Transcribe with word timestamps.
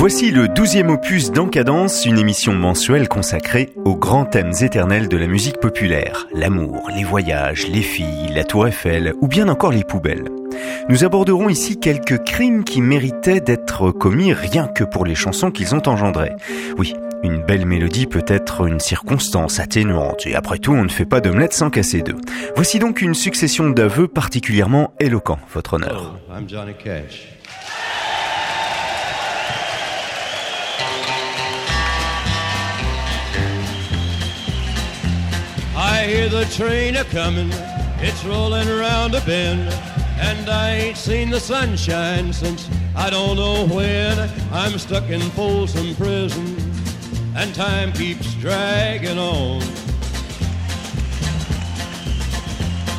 Voici 0.00 0.30
le 0.30 0.48
douzième 0.48 0.88
opus 0.88 1.30
d'Encadence, 1.30 2.06
une 2.06 2.18
émission 2.18 2.54
mensuelle 2.54 3.06
consacrée 3.06 3.68
aux 3.84 3.96
grands 3.96 4.24
thèmes 4.24 4.54
éternels 4.62 5.08
de 5.08 5.18
la 5.18 5.26
musique 5.26 5.60
populaire. 5.60 6.26
L'amour, 6.32 6.88
les 6.96 7.04
voyages, 7.04 7.68
les 7.68 7.82
filles, 7.82 8.32
la 8.34 8.44
tour 8.44 8.66
Eiffel 8.66 9.12
ou 9.20 9.28
bien 9.28 9.50
encore 9.50 9.72
les 9.72 9.84
poubelles. 9.84 10.30
Nous 10.88 11.04
aborderons 11.04 11.50
ici 11.50 11.78
quelques 11.78 12.24
crimes 12.24 12.64
qui 12.64 12.80
méritaient 12.80 13.40
d'être 13.40 13.90
commis 13.90 14.32
rien 14.32 14.68
que 14.68 14.84
pour 14.84 15.04
les 15.04 15.14
chansons 15.14 15.50
qu'ils 15.50 15.74
ont 15.74 15.86
engendrées. 15.86 16.32
Oui, 16.78 16.94
une 17.22 17.42
belle 17.42 17.66
mélodie 17.66 18.06
peut 18.06 18.24
être 18.26 18.66
une 18.66 18.80
circonstance 18.80 19.60
atténuante, 19.60 20.26
et 20.26 20.34
après 20.34 20.56
tout, 20.56 20.72
on 20.72 20.84
ne 20.84 20.88
fait 20.88 21.04
pas 21.04 21.20
d'omelette 21.20 21.52
sans 21.52 21.68
casser 21.68 22.00
deux. 22.00 22.16
Voici 22.56 22.78
donc 22.78 23.02
une 23.02 23.12
succession 23.12 23.68
d'aveux 23.68 24.08
particulièrement 24.08 24.94
éloquents, 24.98 25.40
votre 25.52 25.74
honneur. 25.74 26.14
Oh. 26.30 27.39
Hear 36.10 36.28
the 36.28 36.44
train 36.46 36.96
a 36.96 37.04
comin', 37.04 37.52
it's 38.00 38.24
rollin' 38.24 38.66
around 38.68 39.14
a 39.14 39.20
bend, 39.20 39.72
and 40.18 40.50
I 40.50 40.70
ain't 40.72 40.96
seen 40.96 41.30
the 41.30 41.38
sunshine 41.38 42.32
since 42.32 42.68
I 42.96 43.10
don't 43.10 43.36
know 43.36 43.68
when. 43.68 44.18
I'm 44.50 44.76
stuck 44.80 45.08
in 45.08 45.20
Folsom 45.38 45.94
Prison, 45.94 46.56
and 47.36 47.54
time 47.54 47.92
keeps 47.92 48.34
dragging 48.34 49.20
on. 49.20 49.60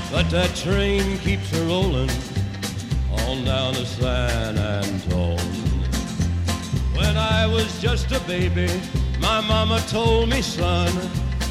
But 0.09 0.29
that 0.29 0.51
train 0.55 1.17
keeps 1.17 1.51
a 1.51 1.65
rollin' 1.65 2.09
on 3.27 3.43
down 3.43 3.73
to 3.73 3.85
San 3.85 4.57
Antone. 4.57 5.37
When 6.95 7.17
I 7.17 7.45
was 7.45 7.81
just 7.81 8.09
a 8.13 8.21
baby, 8.21 8.69
my 9.19 9.41
mama 9.41 9.83
told 9.89 10.29
me, 10.29 10.41
son, 10.41 10.93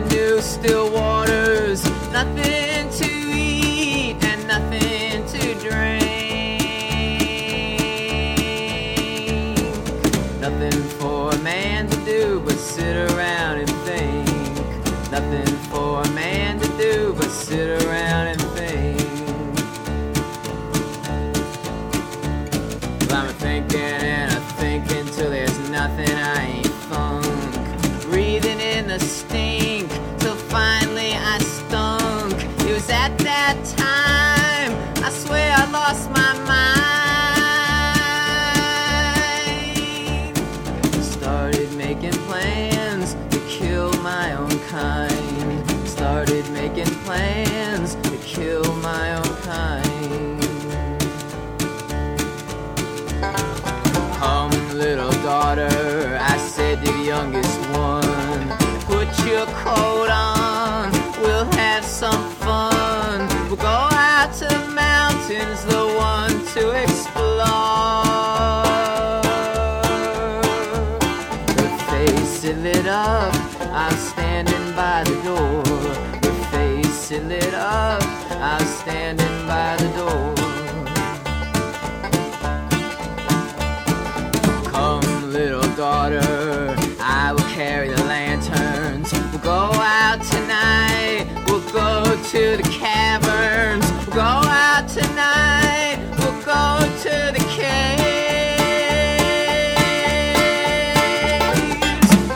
Never 0.00 0.42
still 0.42 0.90
waters. 0.92 1.84
Nothing 2.12 2.90
to 2.90 3.10
eat 3.32 4.16
and 4.24 4.46
nothing 4.48 5.24
to 5.26 5.54
drink. 5.60 6.00
Nothing 10.40 10.82
for 10.98 11.30
a 11.30 11.38
man 11.38 11.88
to 11.88 11.96
do 12.04 12.40
but 12.44 12.56
sit 12.56 13.10
around 13.10 13.43
Neptune's 65.26 65.64
the 65.64 65.86
one 65.96 66.44
to 66.52 66.70
explore. 66.82 67.46
The 71.46 71.68
face 71.88 72.44
lit 72.44 72.86
up, 72.86 73.34
I'm 73.72 73.96
standing 73.96 74.76
by 74.76 75.02
the 75.04 75.14
door. 75.22 75.62
The 76.20 76.32
face 76.50 77.10
lit 77.10 77.54
up, 77.54 78.02
I'm 78.32 78.66
standing 78.66 79.46
by 79.46 79.76
the 79.76 79.88
door. 79.96 80.34
Come, 84.66 85.32
little 85.32 85.74
daughter. 85.74 86.76
I 87.00 87.32
will 87.32 87.48
carry 87.54 87.88
the 87.88 88.04
lanterns. 88.04 89.10
We'll 89.10 89.40
go 89.40 89.72
out 89.80 90.22
tonight. 90.22 91.26
We'll 91.46 91.62
go 91.72 92.14
to 92.30 92.56
the 92.58 92.68
cavern 92.70 93.53
tonight. 95.14 95.98
We'll 96.18 96.42
go 96.42 96.78
to 97.04 97.14
the. 97.34 97.44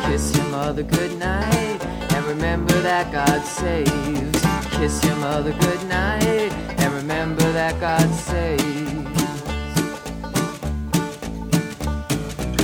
Kiss 0.07 0.37
your 0.37 0.47
mother 0.47 0.83
goodnight 0.85 1.85
and 2.15 2.25
remember 2.27 2.81
that 2.83 3.11
God 3.13 3.43
saves. 3.43 4.41
Kiss 4.77 5.05
your 5.05 5.17
mother 5.17 5.53
goodnight 5.53 6.53
and 6.81 6.95
remember 6.95 7.51
that 7.53 7.81
God 7.81 8.09
saves. 8.15 8.65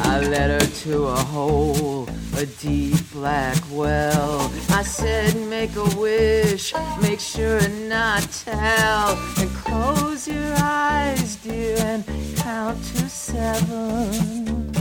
I 0.02 0.20
led 0.20 0.50
her 0.60 0.66
to 0.84 1.06
a 1.06 1.16
hole, 1.16 2.08
a 2.36 2.46
deep 2.46 2.98
black 3.12 3.58
well. 3.72 4.50
I 4.70 4.82
said, 4.82 5.34
make 5.48 5.74
a 5.76 5.84
wish, 5.96 6.72
make 7.02 7.18
sure 7.20 7.58
and 7.58 7.88
not 7.88 8.22
tell. 8.44 9.16
And 9.38 9.50
close 9.74 10.28
your 10.28 10.54
eyes, 10.58 11.36
dear, 11.36 11.76
and 11.78 12.04
count 12.36 12.78
to 12.84 13.08
seven. 13.08 14.72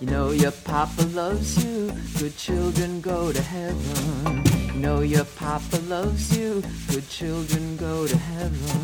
You 0.00 0.06
know 0.06 0.30
your 0.30 0.52
papa 0.52 1.02
loves 1.20 1.64
you, 1.64 1.92
good 2.18 2.36
children 2.36 3.00
go 3.00 3.32
to 3.32 3.42
heaven. 3.42 4.44
You 4.74 4.80
know 4.86 5.00
your 5.00 5.24
papa 5.24 5.78
loves 5.88 6.36
you, 6.36 6.62
good 6.90 7.08
children 7.08 7.76
go 7.76 8.06
to 8.06 8.16
heaven. 8.16 8.78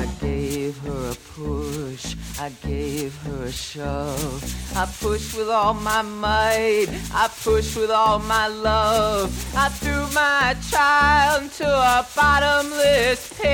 I 0.00 0.04
gave 0.20 0.78
her 0.86 1.10
a 1.10 1.16
push, 1.34 2.14
I 2.44 2.50
gave 2.68 3.16
her 3.22 3.44
a 3.44 3.50
shove. 3.50 4.76
I 4.76 4.84
pushed 5.00 5.34
with 5.34 5.48
all 5.48 5.72
my 5.72 6.02
might, 6.02 6.88
I 7.10 7.30
pushed 7.42 7.74
with 7.74 7.90
all 7.90 8.18
my 8.18 8.48
love. 8.48 9.32
I 9.56 9.70
threw 9.70 10.06
my 10.12 10.54
child 10.70 11.44
into 11.44 11.66
a 11.66 12.06
bottomless 12.14 13.32
pit. 13.32 13.48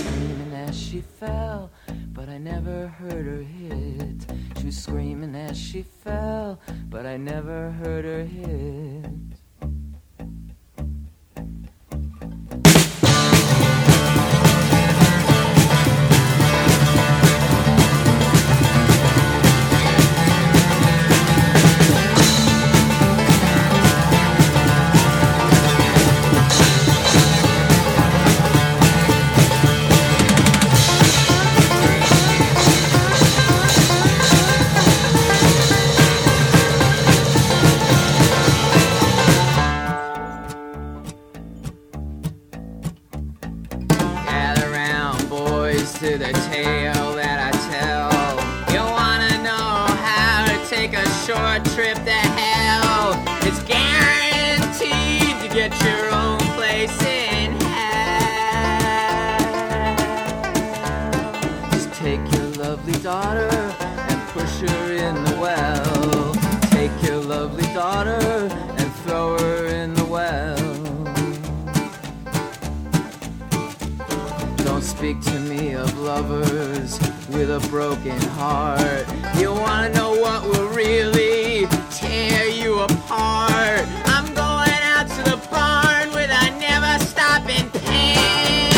Screaming 0.00 0.52
as 0.52 0.76
she 0.76 1.00
fell, 1.00 1.70
but 2.12 2.28
I 2.28 2.38
never 2.38 2.88
heard 2.88 3.26
her 3.26 3.44
hit. 3.44 4.26
She 4.58 4.66
was 4.66 4.76
screaming 4.76 5.36
as 5.36 5.56
she 5.56 5.84
fell, 5.84 6.58
but 6.90 7.06
I 7.06 7.16
never 7.18 7.70
heard 7.70 8.04
her 8.04 8.24
hit. 8.24 9.23
A 77.54 77.60
broken 77.68 78.20
heart. 78.30 79.06
You 79.38 79.52
wanna 79.52 79.90
know 79.90 80.10
what 80.10 80.42
will 80.42 80.68
really 80.70 81.68
tear 81.88 82.48
you 82.48 82.80
apart? 82.80 83.86
I'm 84.06 84.26
going 84.34 84.80
out 84.94 85.06
to 85.06 85.22
the 85.30 85.36
barn 85.52 86.10
with 86.10 86.30
a 86.30 86.50
never 86.58 87.04
stopping 87.04 87.70
pain. 87.70 88.72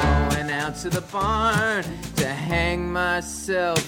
I'm 0.00 0.30
going 0.30 0.50
out 0.50 0.74
to 0.76 0.88
the 0.88 1.02
barn 1.12 1.84
to 2.16 2.26
hang 2.26 2.90
myself 2.90 3.78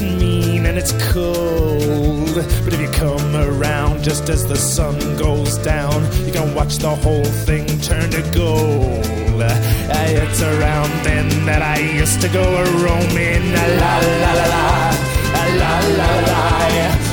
it's 0.00 0.20
mean 0.20 0.66
and 0.66 0.78
it's 0.78 0.92
cold. 1.12 2.34
But 2.64 2.72
if 2.72 2.80
you 2.80 2.88
come 2.90 3.34
around 3.34 4.04
just 4.04 4.28
as 4.28 4.46
the 4.46 4.56
sun 4.56 4.98
goes 5.16 5.58
down, 5.58 6.04
you 6.24 6.32
can 6.32 6.54
watch 6.54 6.76
the 6.78 6.94
whole 6.94 7.24
thing 7.24 7.66
turn 7.80 8.10
to 8.10 8.22
gold. 8.32 9.04
It's 9.40 10.42
around 10.42 10.90
then 11.04 11.28
that 11.46 11.62
I 11.62 11.78
used 11.78 12.20
to 12.22 12.28
go 12.28 12.42
a 12.42 12.64
roaming. 12.84 13.52
La 13.54 13.66
la 13.82 13.98
la 14.22 14.32
la. 14.34 14.94
La 15.34 15.72
la 16.00 16.10
la. 16.28 16.42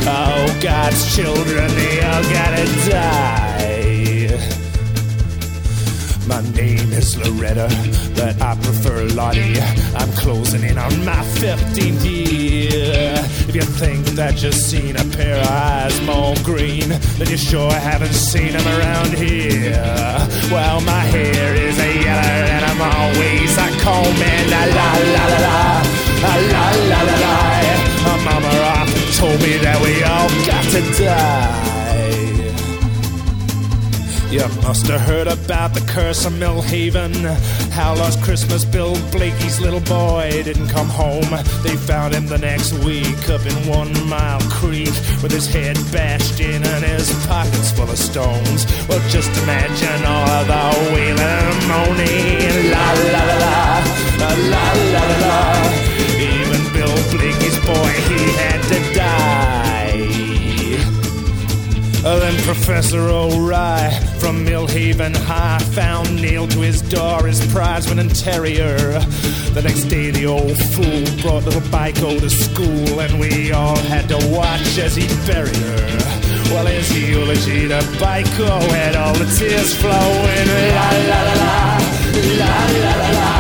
Oh, 0.08 0.60
God's 0.62 1.16
children, 1.16 1.68
they 1.76 2.02
all 2.04 2.24
gotta 2.24 2.66
die. 2.90 3.46
My 6.28 6.42
name 6.54 6.75
is 7.06 7.18
Loretta, 7.18 7.68
but 8.16 8.42
I 8.42 8.56
prefer 8.56 9.06
Lottie. 9.20 9.60
I'm 9.96 10.12
closing 10.14 10.64
in 10.64 10.78
on 10.78 10.94
my 11.06 11.22
15th 11.42 12.04
year. 12.04 13.14
If 13.50 13.54
you 13.56 13.62
think 13.62 14.06
that 14.20 14.42
you've 14.42 14.56
seen 14.72 14.96
a 14.96 15.06
pair 15.18 15.38
of 15.38 15.48
eyes 15.48 15.96
more 16.02 16.36
green, 16.44 16.90
then 17.18 17.28
you 17.30 17.38
sure 17.38 17.72
haven't 17.72 18.14
seen 18.14 18.54
them 18.54 18.68
around 18.76 19.14
here. 19.14 19.86
Well, 20.52 20.82
my 20.82 21.04
hair 21.16 21.54
is 21.68 21.78
a 21.80 21.92
yellow 22.06 22.40
and 22.54 22.64
I'm 22.70 22.82
always 22.82 23.52
a 23.66 23.70
combing. 23.86 24.46
La 24.54 24.64
la 24.78 24.90
la 25.16 25.26
la 25.34 25.40
la, 25.48 25.60
la 26.24 26.34
la 26.54 26.66
la 26.92 27.00
la 27.10 27.16
la. 27.26 27.38
My 28.08 28.16
mama 28.28 28.54
often 28.80 29.06
told 29.20 29.40
me 29.46 29.54
that 29.66 29.78
we 29.86 29.94
all 30.12 30.30
got 30.50 30.64
to 30.74 30.82
die. 31.04 31.75
You 34.36 34.50
must 34.64 34.88
have 34.88 35.00
heard 35.00 35.28
about 35.28 35.74
the 35.74 35.80
curse 35.88 36.26
of 36.26 36.34
Millhaven. 36.34 37.16
How 37.72 37.94
last 37.96 38.22
Christmas 38.22 38.66
Bill 38.66 38.94
Blakey's 39.10 39.62
little 39.62 39.80
boy 39.80 40.30
didn't 40.44 40.68
come 40.68 40.90
home. 40.90 41.32
They 41.64 41.78
found 41.78 42.14
him 42.14 42.26
the 42.28 42.38
next 42.38 42.74
week 42.84 43.30
up 43.30 43.46
in 43.46 43.56
One 43.66 43.94
Mile 44.10 44.42
Creek 44.52 44.92
with 45.24 45.32
his 45.32 45.48
head 45.48 45.78
bashed 45.90 46.42
in 46.42 46.66
and 46.66 46.84
his 46.84 47.08
pockets 47.28 47.72
full 47.72 47.90
of 47.90 47.98
stones. 47.98 48.66
Well, 48.90 49.00
just 49.08 49.32
imagine 49.44 50.04
all 50.04 50.44
the 50.44 50.66
wailing 50.92 51.56
moaning. 51.72 52.72
La 52.76 52.92
la 52.92 53.24
la, 53.40 53.56
la 54.20 54.32
la 54.52 54.66
la 54.92 55.04
la 55.06 55.06
la. 55.24 55.40
Even 56.20 56.62
Bill 56.76 56.98
Blakey's 57.08 57.58
boy, 57.64 57.92
he 58.12 58.20
had 58.36 58.62
to 58.64 59.00
die. 59.00 59.35
Uh, 62.06 62.20
Then 62.20 62.36
Professor 62.44 63.00
O'Rye 63.00 63.90
from 64.20 64.46
Millhaven 64.46 65.16
High 65.16 65.58
found 65.74 66.16
nailed 66.22 66.52
to 66.52 66.60
his 66.60 66.84
door 66.84 67.26
his 67.26 67.42
prize 67.52 67.90
winning 67.90 68.10
terrier. 68.10 68.78
The 69.56 69.62
next 69.64 69.86
day, 69.86 70.12
the 70.12 70.28
old 70.28 70.56
fool 70.56 71.02
brought 71.24 71.46
little 71.46 71.62
Biko 71.74 72.20
to 72.20 72.30
school, 72.30 73.02
and 73.02 73.20
we 73.20 73.52
all 73.54 73.78
had 73.90 74.08
to 74.10 74.18
watch 74.30 74.78
as 74.78 74.96
he 74.96 75.08
buried 75.26 75.56
her. 75.56 75.88
Well, 76.54 76.68
his 76.68 76.96
eulogy 76.96 77.70
to 77.70 77.80
Biko 77.98 78.62
had 78.70 78.96
all 78.96 79.16
the 79.16 79.26
tears 79.26 79.74
flowing. 79.74 80.48
La 80.78 80.90
la 81.10 81.22
la 81.26 81.34
la, 81.42 81.78
la 82.40 82.54
la 82.84 82.94
la 83.02 83.10
la. 83.18 83.36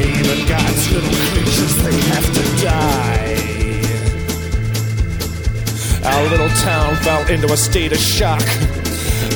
Even 0.00 0.48
God's 0.48 0.90
little 0.90 1.14
creatures, 1.28 1.76
they 1.84 2.00
have 2.12 2.32
to 2.32 2.64
die. 2.64 3.13
Our 6.04 6.22
little 6.28 6.50
town 6.60 6.96
fell 6.96 7.26
into 7.28 7.52
a 7.52 7.56
state 7.56 7.92
of 7.92 7.98
shock. 7.98 8.44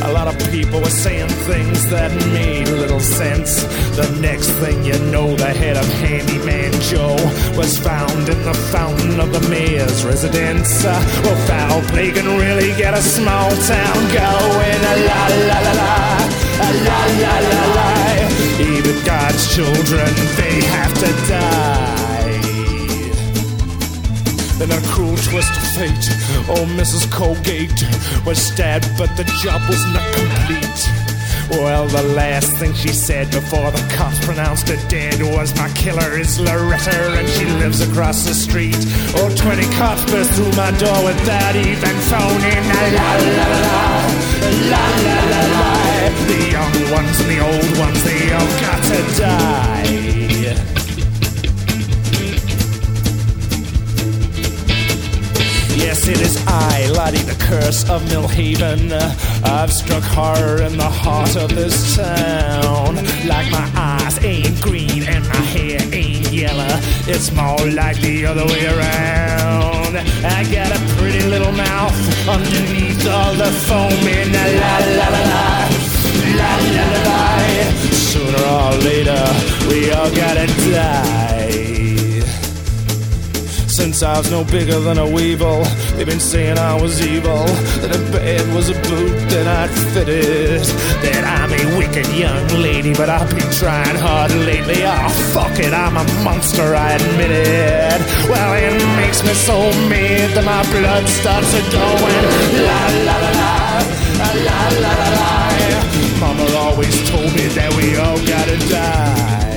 A 0.02 0.12
lot 0.12 0.28
of 0.28 0.37
people 0.50 0.80
were 0.80 0.90
saying 0.90 1.28
things 1.48 1.88
that 1.88 2.12
made 2.32 2.68
little 2.68 3.00
sense. 3.00 3.62
The 3.96 4.08
next 4.20 4.50
thing 4.60 4.84
you 4.84 4.98
know, 5.10 5.34
the 5.34 5.52
head 5.52 5.76
of 5.76 5.87
Handyman 6.04 6.72
Joe 6.82 7.16
was 7.56 7.78
found 7.78 8.28
in 8.28 8.42
the 8.42 8.54
fountain 8.70 9.18
of 9.18 9.32
the 9.32 9.48
mayor's 9.48 10.04
residence. 10.04 10.84
Uh, 10.84 10.92
well, 11.25 11.37
foul 11.48 11.80
play 11.90 12.12
can 12.12 12.26
really 12.38 12.76
get 12.76 12.94
a 12.94 13.02
small 13.02 13.50
town 13.50 13.98
going. 14.12 14.78
La 14.84 14.94
la 15.08 15.22
la 15.50 15.60
la, 15.72 16.28
la 16.84 17.00
la 17.25 17.34
la 17.48 17.64
la. 17.76 17.88
Even 18.60 19.04
God's 19.04 19.54
children, 19.54 20.08
they 20.37 20.60
have 20.68 20.94
to 20.94 21.28
die. 21.28 21.77
In 24.60 24.72
a 24.72 24.80
cruel 24.88 25.16
twist 25.16 25.54
of 25.56 25.62
fate, 25.78 26.06
oh, 26.50 26.66
Mrs. 26.74 27.08
Colgate 27.12 27.80
was 28.26 28.42
stabbed, 28.42 28.90
but 28.98 29.08
the 29.16 29.22
job 29.40 29.62
was 29.68 29.84
not 29.94 30.02
complete. 30.12 31.08
Well, 31.50 31.86
the 31.86 32.02
last 32.14 32.56
thing 32.56 32.74
she 32.74 32.88
said 32.88 33.30
before 33.30 33.70
the 33.70 33.94
cops 33.94 34.18
pronounced 34.24 34.68
her 34.68 34.88
dead 34.88 35.22
was 35.22 35.54
my 35.56 35.68
killer 35.70 36.18
is 36.18 36.40
Loretta 36.40 37.18
and 37.18 37.28
she 37.28 37.44
lives 37.62 37.80
across 37.80 38.26
the 38.26 38.34
street. 38.34 38.76
Oh, 39.14 39.32
20 39.34 39.62
cops 39.76 40.04
burst 40.10 40.32
through 40.32 40.52
my 40.52 40.72
door 40.76 41.04
without 41.04 41.54
even 41.54 41.96
phoning. 42.10 42.64
La 42.98 43.14
la 43.30 43.46
la, 43.46 43.78
la 44.72 44.84
la 45.06 45.18
la 45.32 45.42
la. 45.54 45.68
The 46.26 46.50
young 46.50 46.92
ones 46.92 47.20
and 47.20 47.30
the 47.30 47.40
old 47.46 47.78
ones, 47.78 48.02
they 48.02 48.32
all 48.32 48.52
got 48.60 48.82
to 48.90 49.18
die. 49.22 49.98
Yes, 55.88 56.07
it 56.07 56.21
is 56.21 56.37
I, 56.47 56.87
Lottie 56.88 57.25
the 57.25 57.35
Curse 57.47 57.88
of 57.88 58.02
Millhaven. 58.11 58.92
I've 59.42 59.73
struck 59.73 60.02
horror 60.02 60.61
in 60.61 60.76
the 60.76 60.85
heart 60.85 61.35
of 61.35 61.49
this 61.54 61.97
town. 61.97 62.97
Like 63.26 63.50
my 63.50 63.66
eyes 63.75 64.23
ain't 64.23 64.61
green 64.61 65.04
and 65.04 65.26
my 65.26 65.42
hair 65.54 65.80
ain't 65.90 66.30
yellow. 66.30 66.68
It's 67.09 67.33
more 67.33 67.64
like 67.73 67.97
the 68.02 68.26
other 68.26 68.45
way 68.45 68.66
around. 68.66 69.97
I 70.37 70.45
got 70.52 70.68
a 70.76 70.80
pretty 70.97 71.25
little 71.25 71.52
mouth 71.52 71.97
underneath 72.28 73.09
all 73.09 73.33
the 73.33 73.50
foaming. 73.64 74.30
La 74.61 74.75
la 75.00 75.09
la 75.14 75.23
la. 75.33 75.68
La 76.37 76.52
la 76.76 76.85
la 76.92 77.00
la. 77.09 77.23
Sooner 78.12 78.45
or 78.45 78.73
later, 78.85 79.25
we 79.71 79.90
all 79.92 80.11
gotta 80.14 80.47
die. 80.71 81.38
Since 83.78 84.02
I 84.02 84.18
was 84.18 84.28
no 84.28 84.42
bigger 84.42 84.80
than 84.80 84.99
a 84.99 85.08
weevil, 85.08 85.62
they've 85.94 86.04
been 86.04 86.18
saying 86.18 86.58
I 86.58 86.75
was 86.82 87.00
evil. 87.00 87.47
That 87.78 87.94
a 87.94 88.02
bed 88.11 88.42
was 88.52 88.70
a 88.70 88.75
boot 88.75 89.14
that 89.30 89.47
I'd 89.47 89.70
fitted. 89.94 90.66
That 91.06 91.23
I'm 91.23 91.52
a 91.54 91.78
wicked 91.78 92.08
young 92.11 92.44
lady, 92.61 92.92
but 92.92 93.08
I've 93.08 93.30
been 93.30 93.52
trying 93.52 93.94
hard 93.94 94.32
lately. 94.35 94.82
Oh, 94.82 95.08
fuck 95.32 95.56
it, 95.61 95.73
I'm 95.73 95.97
a 95.97 96.02
monster, 96.25 96.75
I 96.75 96.99
admit 96.99 97.30
it. 97.30 98.00
Well, 98.26 98.52
it 98.58 98.75
makes 98.99 99.23
me 99.23 99.32
so 99.47 99.56
mad 99.87 100.35
that 100.35 100.44
my 100.44 100.62
blood 100.75 101.06
starts 101.06 101.54
a 101.54 101.62
going. 101.70 102.23
La 102.66 102.82
la 103.06 103.16
la 103.23 103.30
la, 103.38 104.26
la 104.42 104.58
la 104.82 104.90
la 104.90 105.08
la. 105.23 105.38
Mama 106.18 106.50
always 106.66 106.99
told 107.08 107.30
me 107.32 107.47
that 107.54 107.70
we 107.78 107.94
all 107.94 108.18
gotta 108.26 108.58
die. 108.68 109.48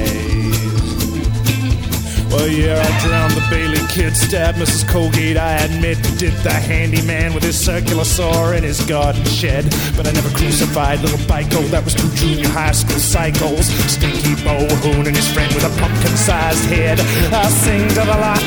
Yeah, 2.52 2.84
I 2.84 3.08
drowned 3.08 3.32
the 3.32 3.48
Blakey 3.48 3.80
kid, 3.88 4.14
stabbed 4.18 4.58
Mrs. 4.58 4.86
Colgate, 4.86 5.38
I 5.38 5.64
admit. 5.64 5.96
Did 6.20 6.34
the 6.44 6.52
handyman 6.52 7.34
with 7.34 7.44
his 7.44 7.58
circular 7.58 8.04
saw 8.04 8.52
in 8.52 8.64
his 8.64 8.84
garden 8.86 9.24
shed. 9.24 9.64
But 9.96 10.06
I 10.06 10.12
never 10.12 10.28
crucified 10.36 11.00
little 11.00 11.24
Biko, 11.32 11.64
that 11.72 11.86
was 11.86 11.96
two 11.96 12.12
junior 12.12 12.50
high 12.50 12.74
school 12.74 13.00
cycles. 13.00 13.68
Stinky 13.88 14.36
Bo 14.44 14.68
Hoon 14.84 15.08
and 15.08 15.16
his 15.16 15.32
friend 15.32 15.48
with 15.56 15.64
a 15.64 15.72
pumpkin 15.80 16.12
sized 16.18 16.68
head. 16.68 17.00
I'll 17.32 17.50
sing 17.50 17.88
to 17.88 18.04
the 18.04 18.20
lot 18.20 18.44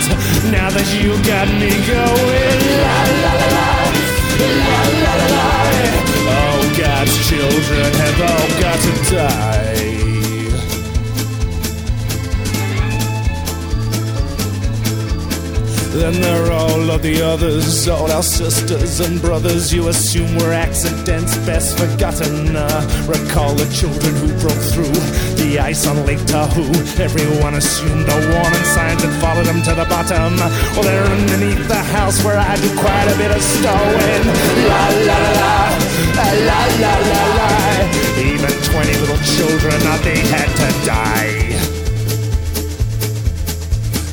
now 0.52 0.68
that 0.68 0.88
you 1.00 1.16
got 1.24 1.48
me 1.56 1.72
going. 1.88 2.60
La 2.84 3.00
la 3.24 3.32
la 3.40 3.48
la, 3.56 3.72
la 4.68 4.80
la 5.00 5.12
la 5.16 5.28
la. 5.32 5.48
Oh, 6.28 6.60
God's 6.76 7.16
children 7.24 7.88
have 8.04 8.20
all 8.20 8.48
got 8.60 8.78
to 8.84 8.92
die. 9.16 9.73
Then 15.94 16.20
there 16.20 16.46
are 16.46 16.52
all 16.52 16.90
of 16.90 17.02
the 17.02 17.22
others, 17.22 17.86
all 17.86 18.10
our 18.10 18.22
sisters 18.22 18.98
and 18.98 19.20
brothers. 19.20 19.72
You 19.72 19.86
assume 19.86 20.34
were 20.38 20.52
accidents 20.52 21.38
best 21.46 21.78
forgotten. 21.78 22.56
Uh, 22.56 22.82
recall 23.06 23.54
the 23.54 23.70
children 23.70 24.12
who 24.16 24.26
broke 24.42 24.58
through 24.74 24.90
the 25.38 25.60
ice 25.60 25.86
on 25.86 26.04
Lake 26.04 26.24
Tahoe. 26.26 26.66
Everyone 26.98 27.54
assumed 27.54 28.06
the 28.06 28.18
warning 28.34 28.66
signs 28.74 29.06
had 29.06 29.14
followed 29.22 29.46
them 29.46 29.62
to 29.62 29.74
the 29.78 29.86
bottom. 29.86 30.34
Well, 30.74 30.82
they're 30.82 31.06
underneath 31.06 31.68
the 31.68 31.84
house 31.94 32.18
where 32.24 32.38
I 32.38 32.56
do 32.56 32.74
quite 32.74 33.06
a 33.06 33.16
bit 33.16 33.30
of 33.30 33.40
stowing. 33.40 34.24
La 34.66 34.84
la 35.08 35.20
la 35.38 35.54
la, 36.18 36.26
la 36.42 36.60
la 36.82 36.94
la 37.06 37.22
la. 37.38 37.50
Even 38.18 38.50
20 38.50 38.98
little 38.98 39.22
children, 39.22 39.78
uh, 39.86 39.96
they 40.02 40.18
had 40.26 40.50
to 40.58 40.68
die. 40.84 41.63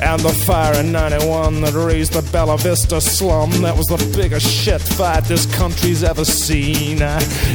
And 0.04 0.20
the 0.20 0.32
fire 0.32 0.80
in 0.80 0.90
91 0.90 1.60
that 1.60 1.74
raised 1.74 2.14
the 2.14 2.22
Bella 2.32 2.58
Vista 2.58 3.00
slum. 3.00 3.50
That 3.62 3.76
was 3.76 3.86
the 3.86 4.02
biggest 4.16 4.46
shit 4.46 4.80
fight 4.80 5.24
this 5.24 5.46
country's 5.54 6.02
ever 6.02 6.24
seen. 6.24 7.00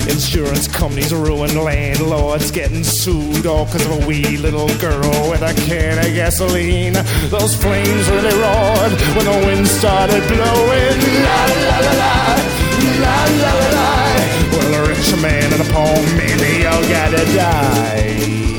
Insurance 0.08 0.66
companies 0.66 1.13
ruined 1.13 1.62
landlords 1.62 2.50
getting 2.51 2.86
sued 2.86 3.46
all 3.46 3.66
because 3.66 3.86
of 3.86 4.01
a 4.01 4.08
wee 4.08 4.38
little 4.38 4.70
girl 4.80 5.30
with 5.30 5.42
a 5.42 5.54
can 5.68 6.00
of 6.00 6.13
gasoline. 6.16 6.94
Those 7.27 7.54
flames 7.56 8.10
really 8.10 8.36
roared 8.39 8.94
when 9.16 9.25
the 9.27 9.38
wind 9.46 9.68
started 9.68 10.24
blowing. 10.32 10.98
La 11.27 11.42
la 11.51 11.77
la 11.84 11.94
la, 12.00 12.16
la 13.04 13.18
la 13.44 13.51
la 13.60 13.70
la. 13.75 13.98
Well, 14.56 14.72
a 14.74 14.88
rich 14.88 15.22
man 15.22 15.51
and 15.51 15.62
a 15.62 15.70
poor 15.75 16.00
man, 16.16 16.38
they 16.39 16.66
all 16.66 16.82
gotta 16.88 17.25
die. 17.36 18.57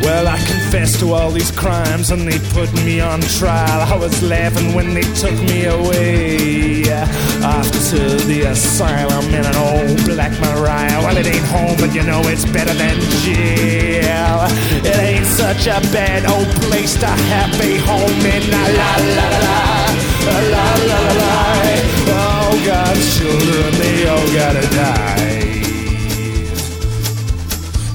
Well, 0.00 0.26
I 0.26 0.38
confessed 0.38 1.00
to 1.00 1.12
all 1.12 1.30
these 1.30 1.50
crimes 1.50 2.10
and 2.10 2.26
they 2.26 2.38
put 2.54 2.72
me 2.84 3.00
on 3.00 3.20
trial. 3.20 3.80
I 3.82 3.96
was 3.96 4.22
laughing 4.22 4.74
when 4.74 4.94
they 4.94 5.02
took 5.22 5.34
me 5.50 5.66
away. 5.66 6.90
Off 7.42 7.70
to 7.90 7.98
the 8.26 8.42
asylum 8.50 9.24
in 9.34 9.44
an 9.44 9.56
old 9.56 10.04
black 10.04 10.32
Mariah. 10.40 10.98
Well, 11.02 11.16
it 11.16 11.26
ain't 11.26 11.44
home, 11.46 11.76
but 11.78 11.94
you 11.94 12.02
know 12.02 12.22
it's 12.24 12.44
better 12.46 12.74
than 12.74 12.98
jail. 13.24 14.46
It 14.84 14.96
ain't 14.98 15.26
such 15.26 15.66
a 15.66 15.80
bad 15.92 16.24
old 16.30 16.48
place 16.62 16.98
to 17.00 17.06
have 17.06 17.52
a 17.60 17.76
home 17.78 18.24
in. 18.34 18.50
La 18.50 18.64
la 18.80 18.92
la 19.16 19.28
la, 19.44 19.58
la 20.26 20.38
la 20.50 20.66
la 20.90 21.00
la. 21.20 21.60
Oh, 22.12 22.62
God's 22.66 23.18
children, 23.18 23.72
they 23.80 24.06
all 24.06 24.26
gotta 24.32 24.66
die. 24.74 25.29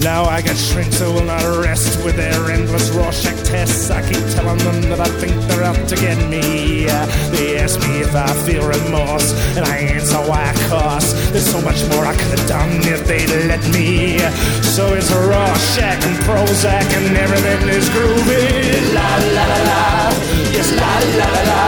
Now 0.06 0.26
I 0.26 0.44
got 0.44 0.56
shrinks 0.56 1.00
who 1.00 1.12
will 1.12 1.26
not 1.26 1.42
rest 1.66 2.06
with 2.06 2.16
their 2.16 2.52
endless 2.52 2.92
Rorschach 2.92 3.42
tests. 3.44 3.90
I 3.90 4.08
keep 4.08 4.22
telling 4.36 4.60
them 4.60 4.80
that 4.92 5.00
I 5.00 5.10
think 5.18 5.34
they're 5.48 5.64
out 5.64 5.82
to 5.90 5.96
get 5.96 6.20
me. 6.30 6.86
They 7.34 7.58
ask 7.58 7.80
me 7.80 8.02
if 8.06 8.14
I 8.14 8.30
feel 8.46 8.62
remorse, 8.62 9.34
and 9.58 9.66
I 9.66 9.78
answer 9.98 10.22
why 10.30 10.46
I 10.46 10.54
cost. 10.70 11.10
There's 11.34 11.50
so 11.50 11.60
much 11.62 11.82
more 11.90 12.06
I 12.06 12.14
could 12.14 12.38
have 12.38 12.48
done 12.48 12.86
if 12.86 13.02
they'd 13.08 13.34
let 13.50 13.66
me. 13.74 14.20
So 14.62 14.94
it's 14.94 15.10
Rorschach 15.10 15.98
and 16.06 16.18
Prozac 16.22 16.86
and 16.94 17.18
everything 17.18 17.68
is 17.70 17.90
groovy. 17.90 18.94
La 18.94 19.10
la 19.34 19.46
la 19.50 19.60
la, 19.74 20.14
yes 20.54 20.70
la 20.78 20.94
la 21.18 21.28
la 21.34 21.44
la. 21.50 21.66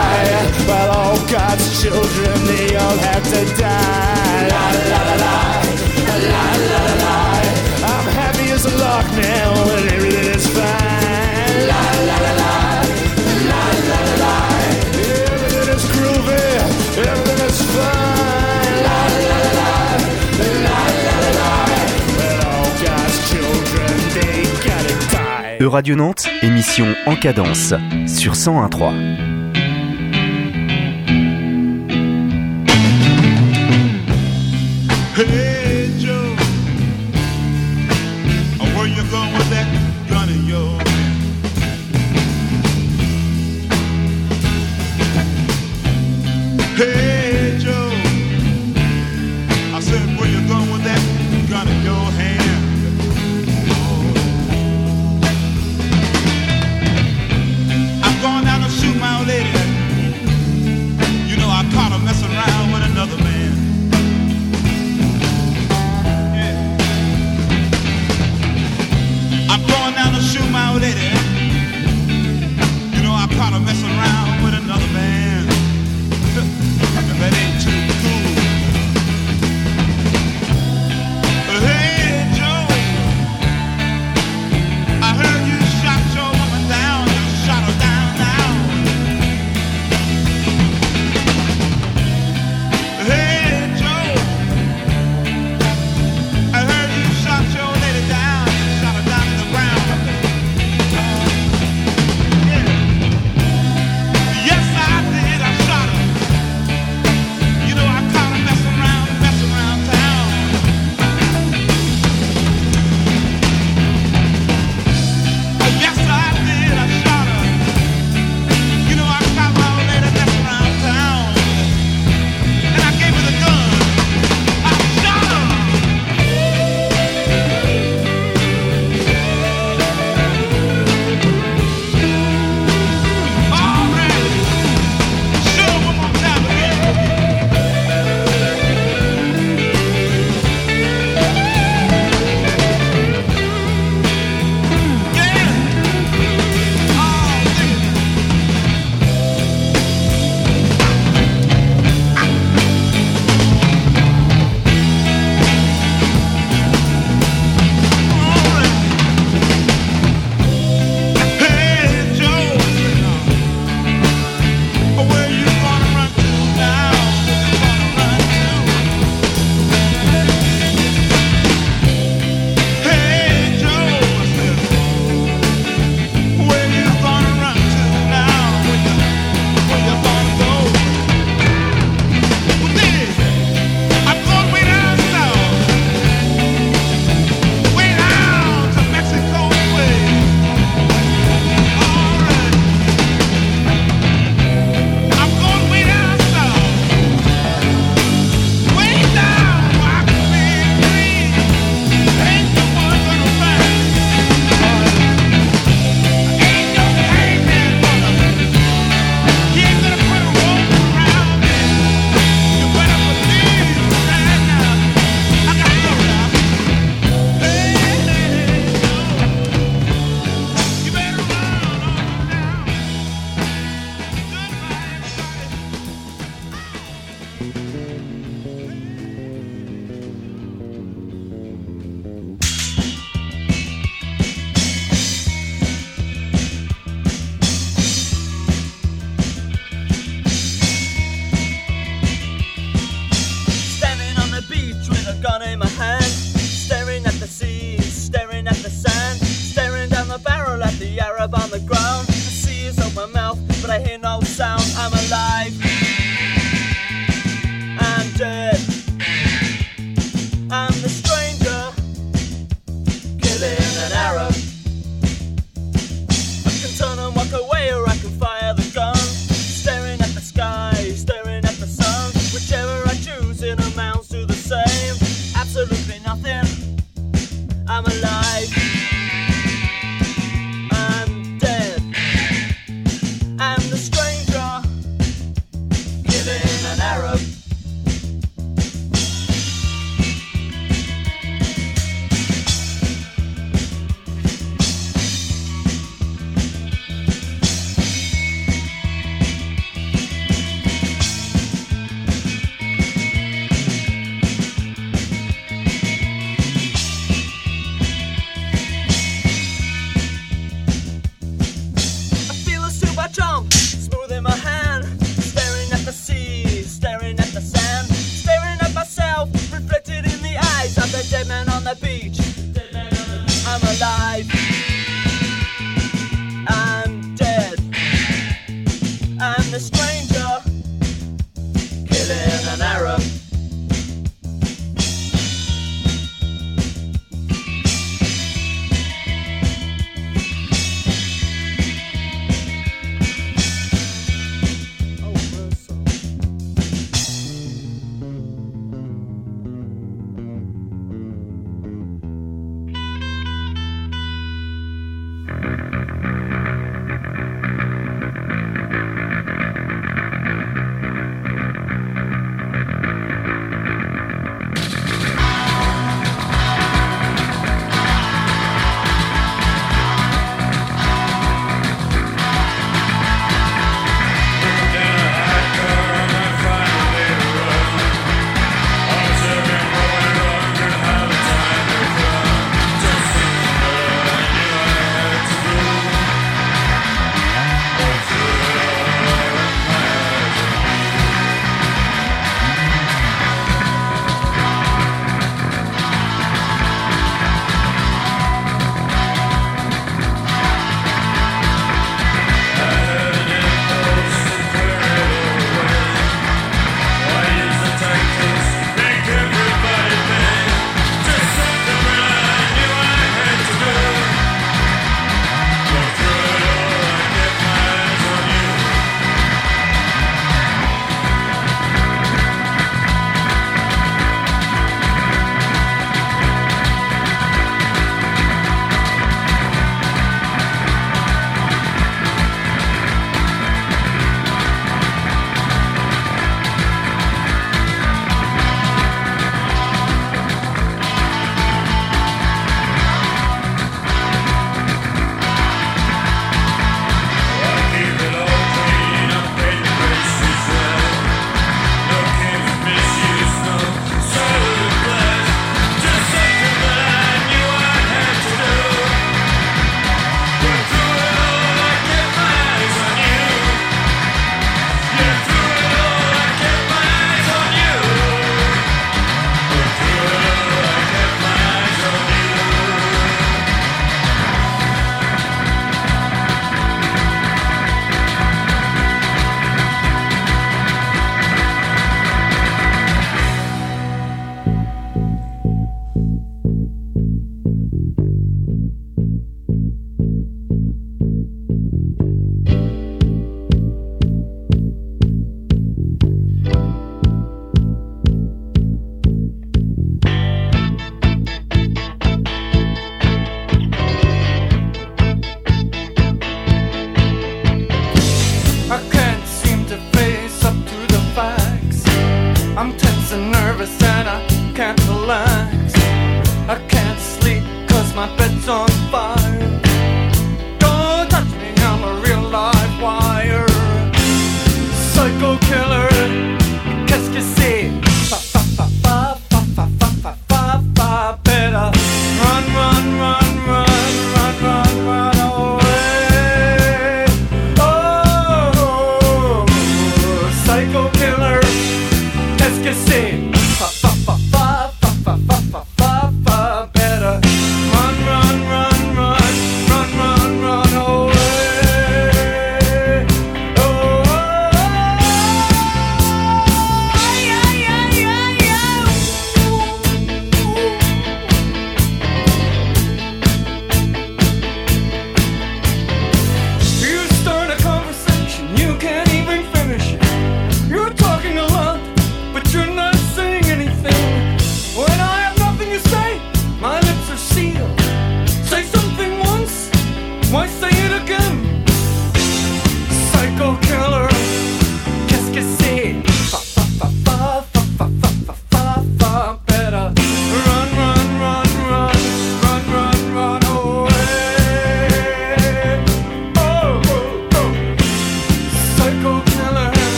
But 0.70 0.86
all 0.94 1.18
God's 1.26 1.82
children, 1.82 2.38
they 2.46 2.76
all 2.76 2.98
have 2.98 3.24
to 3.34 3.40
die. 3.58 4.46
La 4.46 4.64
la 4.70 5.02
la, 5.10 5.26
la 5.26 5.47
now, 8.64 9.52
and 9.76 9.88
everything 9.92 10.34
is 10.34 10.46
fine. 10.46 11.68
La 11.70 11.82
la 12.08 12.16
la 12.24 12.32
la, 12.40 12.54
la 13.50 13.62
la 13.88 14.00
la 14.04 14.14
la. 14.22 14.34
Everything 15.30 15.68
is 15.74 15.84
groovy, 15.94 16.46
everything 16.98 17.40
is 17.46 17.58
fine. 17.74 18.76
La 18.86 19.00
la 19.26 19.36
la 19.42 19.52
la, 19.58 19.72
la 20.66 20.80
la 21.06 21.16
la 21.22 21.30
la. 21.38 21.50
Well, 22.16 22.38
all 22.46 22.70
God's 22.82 23.18
children, 23.30 23.92
they 24.14 24.42
gotta 24.66 24.94
die. 25.12 25.56
Euradio 25.60 25.94
Nantes, 25.96 26.26
émission 26.42 26.94
en 27.06 27.16
cadence 27.16 27.74
sur 28.06 28.34
101.3. 28.34 28.92
Hey 35.16 35.57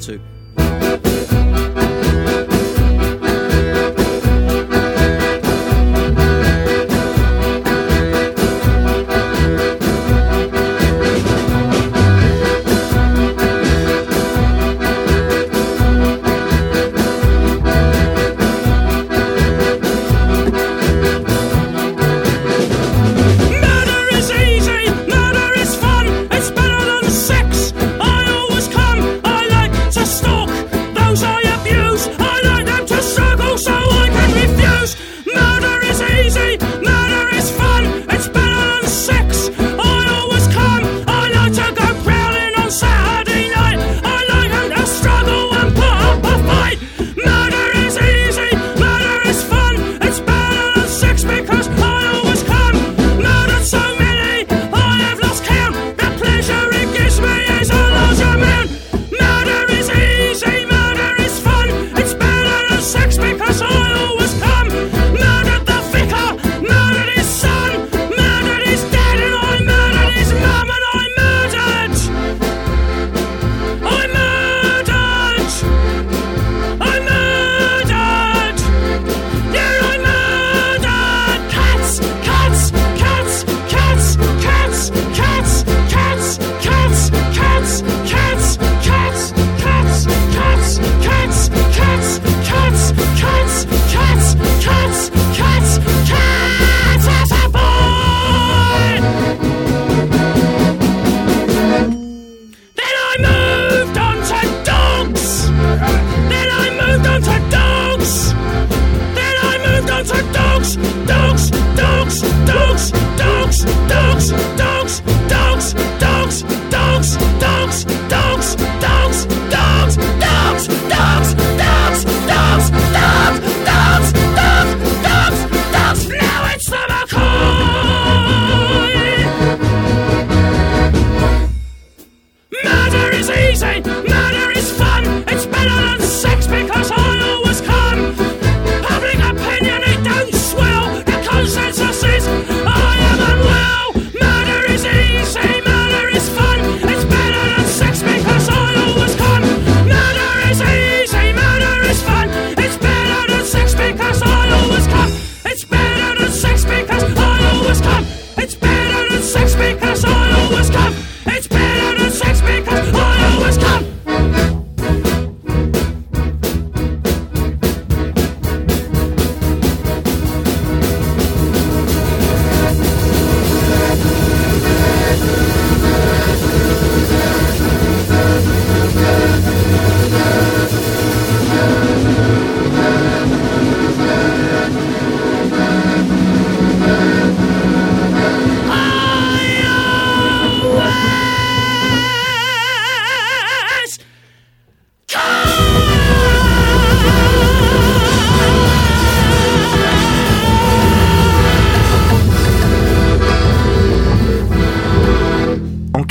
to. 0.00 0.20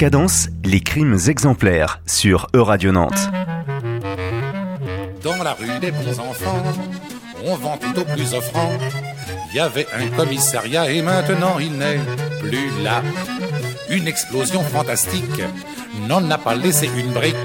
Cadence, 0.02 0.50
les 0.66 0.80
crimes 0.80 1.16
exemplaires 1.28 2.02
sur 2.08 2.48
Euradio 2.56 2.92
Nantes. 2.92 3.30
Dans 5.24 5.44
la 5.44 5.54
rue 5.54 5.80
des 5.80 5.92
bons 5.92 6.20
enfants, 6.20 6.64
on 7.46 7.56
vend 7.56 7.78
tout 7.78 8.00
au 8.00 8.04
plus 8.06 8.34
offrant. 8.34 8.72
Il 9.52 9.58
y 9.58 9.60
avait 9.60 9.86
un 9.96 10.08
commissariat 10.18 10.90
et 10.90 11.04
maintenant 11.04 11.60
il 11.60 11.74
n'est 11.74 12.00
plus 12.40 12.72
là. 12.82 13.04
Une 13.92 14.08
explosion 14.08 14.64
fantastique 14.64 15.44
n'en 16.08 16.32
a 16.32 16.40
pas 16.40 16.56
laissé 16.56 16.90
une 16.98 17.12
brique. 17.12 17.36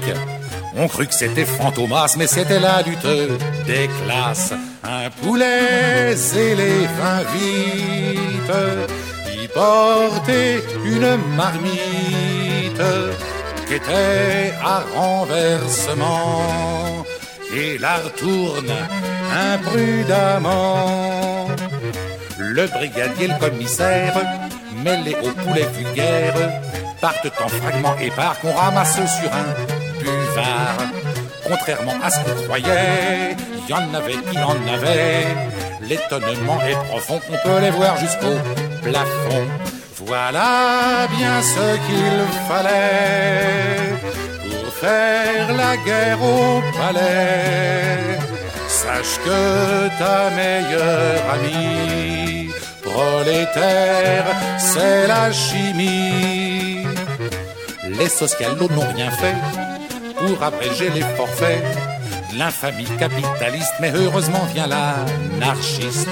On 0.75 0.87
crut 0.87 1.09
que 1.09 1.13
c'était 1.13 1.45
Fantomas, 1.45 2.15
mais 2.17 2.25
c'était 2.25 2.59
la 2.59 2.81
lutte 2.81 3.37
des 3.67 3.87
classes. 4.03 4.55
Un 4.83 5.11
poulet 5.21 6.15
zélé 6.15 6.87
fin 6.97 7.21
vite, 7.37 8.51
il 9.39 9.47
portait 9.49 10.63
une 10.83 11.17
marmite 11.35 12.06
qui 13.67 13.73
était 13.73 14.53
à 14.63 14.83
renversement 14.95 17.05
et 17.53 17.77
la 17.77 17.97
retourne 17.97 18.71
imprudemment. 19.53 21.47
Le 22.37 22.67
brigadier, 22.67 23.27
le 23.27 23.39
commissaire, 23.39 24.13
mêlés 24.83 25.17
au 25.23 25.31
poulet 25.31 25.67
vulgaire, 25.73 26.35
partent 27.01 27.31
en 27.43 27.47
fragments 27.47 27.97
épars 27.99 28.39
qu'on 28.39 28.53
ramasse 28.53 28.95
sur 28.95 29.33
un 29.33 29.55
buvard. 29.99 30.77
Contrairement 31.47 31.95
à 32.03 32.09
ce 32.09 32.19
qu'on 32.19 32.43
croyait, 32.43 33.35
il 33.67 33.69
y 33.69 33.73
en 33.73 33.93
avait 33.93 34.17
qui 34.31 34.37
en 34.37 34.73
avait. 34.73 35.25
L'étonnement 35.81 36.59
est 36.67 36.75
profond, 36.89 37.21
on 37.31 37.47
peut 37.47 37.59
les 37.61 37.69
voir 37.69 37.97
jusqu'au 37.97 38.35
plafond. 38.83 39.47
Voilà 40.07 41.05
bien 41.17 41.41
ce 41.41 41.67
qu'il 41.85 42.19
fallait 42.47 43.91
pour 44.41 44.73
faire 44.73 45.53
la 45.53 45.75
guerre 45.85 46.23
au 46.23 46.61
palais. 46.77 48.17
Sache 48.69 49.19
que 49.25 49.89
ta 49.99 50.29
meilleure 50.29 51.23
amie, 51.35 52.49
prolétaire, 52.81 54.25
c'est 54.57 55.07
la 55.07 55.29
chimie. 55.33 56.85
Les 57.99 58.07
socialos 58.07 58.69
n'ont 58.69 58.93
rien 58.95 59.11
fait 59.11 59.35
pour 60.19 60.41
abréger 60.41 60.89
les 60.89 61.05
forfaits 61.17 61.65
l'infamie 62.37 62.87
capitaliste, 62.99 63.73
mais 63.79 63.91
heureusement 63.93 64.45
vient 64.53 64.67
l'anarchiste. 64.67 66.09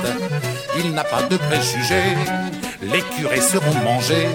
Il 0.77 0.93
n'a 0.93 1.03
pas 1.03 1.23
de 1.23 1.37
préjugés, 1.37 2.15
les 2.91 3.01
curés 3.01 3.41
seront 3.41 3.79
mangés. 3.83 4.27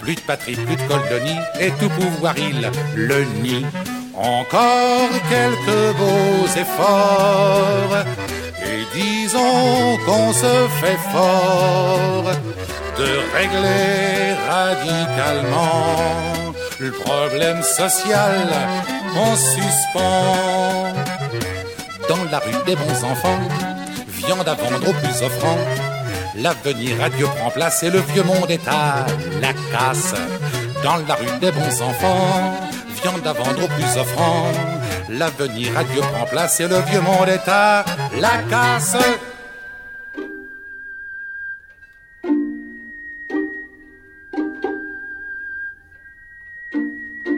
Plus 0.00 0.14
de 0.16 0.20
patrie, 0.20 0.56
plus 0.56 0.76
de 0.76 0.82
coldonie, 0.82 1.38
et 1.60 1.70
tout 1.72 1.88
pouvoir 1.90 2.34
il 2.36 2.70
le 2.96 3.24
nie. 3.42 3.64
Encore 4.14 5.08
quelques 5.30 5.96
beaux 5.96 6.46
efforts, 6.46 8.04
et 8.62 8.82
disons 8.94 9.98
qu'on 10.04 10.32
se 10.32 10.68
fait 10.80 10.98
fort 11.12 12.30
de 12.98 13.08
régler 13.36 14.34
radicalement 14.48 15.96
le 16.78 16.90
problème 16.90 17.62
social 17.62 18.48
en 19.16 19.34
suspens. 19.36 20.92
Dans 22.08 22.24
la 22.30 22.38
rue 22.38 22.64
des 22.66 22.76
bons 22.76 23.04
enfants, 23.04 23.38
viande 24.08 24.48
à 24.48 24.54
vendre 24.54 24.88
au 24.88 24.92
plus 24.92 25.22
offrant. 25.22 25.58
L'avenir 26.34 26.98
radieux 26.98 27.26
prend 27.26 27.50
place 27.50 27.82
et 27.82 27.90
le 27.90 27.98
vieux 27.98 28.22
monde 28.22 28.50
est 28.50 28.66
à 28.66 29.04
la 29.40 29.52
casse. 29.52 30.14
Dans 30.82 30.96
la 31.06 31.14
rue 31.14 31.38
des 31.40 31.52
bons 31.52 31.82
enfants, 31.82 32.54
viande 33.02 33.26
à 33.26 33.32
vendre 33.34 33.64
au 33.64 33.68
plus 33.68 34.00
offrant. 34.00 34.50
L'avenir 35.10 35.74
radieux 35.74 36.00
prend 36.00 36.24
place 36.24 36.58
et 36.60 36.68
le 36.68 36.80
vieux 36.88 37.02
monde 37.02 37.28
est 37.28 37.48
à 37.48 37.84
la 38.18 38.42
casse. 38.48 38.96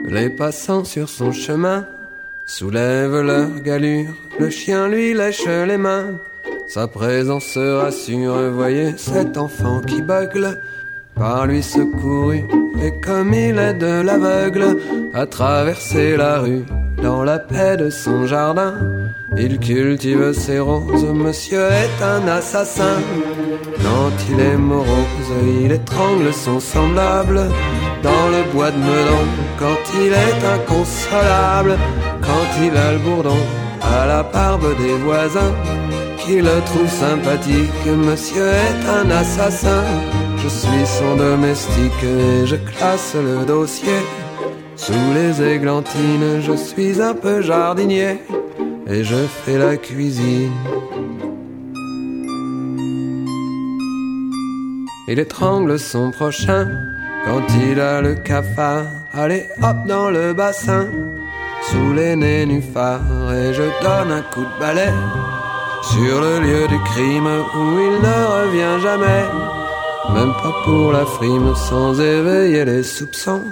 Les 0.07 0.29
passants 0.29 0.85
sur 0.85 1.09
son 1.09 1.33
chemin 1.33 1.85
soulèvent 2.45 3.19
leur 3.19 3.59
galure. 3.59 4.15
Le 4.39 4.49
chien 4.49 4.87
lui 4.87 5.13
lèche 5.13 5.45
les 5.45 5.77
mains. 5.77 6.13
Sa 6.67 6.87
présence 6.87 7.57
rassure. 7.57 8.51
Voyez 8.51 8.95
cet 8.97 9.37
enfant 9.37 9.81
qui 9.81 10.01
bugle, 10.01 10.61
par 11.15 11.45
lui 11.45 11.61
secouru. 11.61 12.43
Et 12.83 12.99
comme 13.01 13.33
il 13.33 13.57
est 13.57 13.75
de 13.75 14.01
l'aveugle, 14.01 14.77
à 15.13 15.25
traverser 15.25 16.17
la 16.17 16.39
rue, 16.39 16.65
dans 17.01 17.23
la 17.23 17.39
paix 17.39 17.77
de 17.77 17.89
son 17.89 18.25
jardin, 18.25 18.73
il 19.37 19.59
cultive 19.59 20.33
ses 20.33 20.59
roses. 20.59 21.05
Monsieur 21.05 21.67
est 21.83 22.03
un 22.03 22.27
assassin. 22.27 22.97
Quand 23.83 24.11
il 24.31 24.39
est 24.39 24.57
morose, 24.57 25.31
il 25.63 25.71
étrangle 25.71 26.33
son 26.33 26.59
semblable 26.59 27.41
dans 28.03 28.27
le 28.33 28.51
bois 28.51 28.71
de 28.71 28.77
Meudon. 28.77 29.25
Quand 29.59 29.81
il 30.03 30.11
est 30.11 30.41
inconsolable, 30.55 31.77
quand 32.21 32.47
il 32.63 32.75
a 32.75 32.91
le 32.93 32.99
bourdon 32.99 33.37
à 33.81 34.05
la 34.07 34.23
barbe 34.23 34.75
des 34.77 34.95
voisins, 35.03 35.53
qui 36.25 36.41
le 36.41 36.61
trouve 36.65 36.89
sympathique. 36.89 37.85
Monsieur 37.85 38.47
est 38.47 38.81
un 38.99 39.09
assassin. 39.11 39.83
Je 40.41 40.47
suis 40.47 40.85
son 40.85 41.15
domestique 41.15 42.03
et 42.03 42.45
je 42.45 42.55
classe 42.55 43.15
le 43.15 43.45
dossier. 43.45 43.99
Sous 44.75 45.07
les 45.13 45.41
églantines, 45.55 46.41
je 46.41 46.55
suis 46.55 47.01
un 47.01 47.13
peu 47.13 47.41
jardinier 47.41 48.19
et 48.87 49.03
je 49.03 49.21
fais 49.43 49.57
la 49.57 49.77
cuisine. 49.77 50.51
Il 55.07 55.19
étrangle 55.19 55.77
son 55.77 56.11
prochain 56.11 56.67
quand 57.25 57.45
il 57.69 57.79
a 57.79 58.01
le 58.01 58.15
cafard. 58.15 58.85
Allez 59.13 59.45
hop 59.61 59.77
dans 59.87 60.09
le 60.09 60.33
bassin, 60.33 60.87
sous 61.69 61.93
les 61.93 62.15
nénuphars, 62.15 63.31
et 63.33 63.53
je 63.53 63.63
donne 63.81 64.11
un 64.11 64.23
coup 64.33 64.41
de 64.41 64.59
balai 64.59 64.91
sur 65.91 66.21
le 66.21 66.39
lieu 66.39 66.67
du 66.67 66.79
crime 66.91 67.27
où 67.27 67.79
il 67.87 67.95
ne 68.07 68.17
revient 68.37 68.77
jamais, 68.81 69.25
même 70.13 70.33
pas 70.41 70.53
pour 70.63 70.91
la 70.91 71.05
frime 71.05 71.55
sans 71.55 71.99
éveiller 71.99 72.65
les 72.65 72.83
soupçons. 72.83 73.43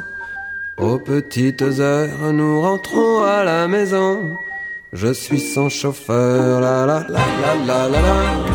Aux 0.78 0.98
petites 0.98 1.62
heures, 1.62 2.34
nous 2.34 2.62
rentrons 2.62 3.24
à 3.24 3.44
la 3.44 3.68
maison. 3.68 4.38
Je 4.92 5.14
suis 5.14 5.40
son 5.40 5.70
chauffeur, 5.70 6.62
la 6.62 6.86
la 6.86 7.06
la 7.16 7.26
la 7.44 7.54
la 7.68 7.90
la 7.90 8.00
la 8.00 8.04
la 8.04 8.46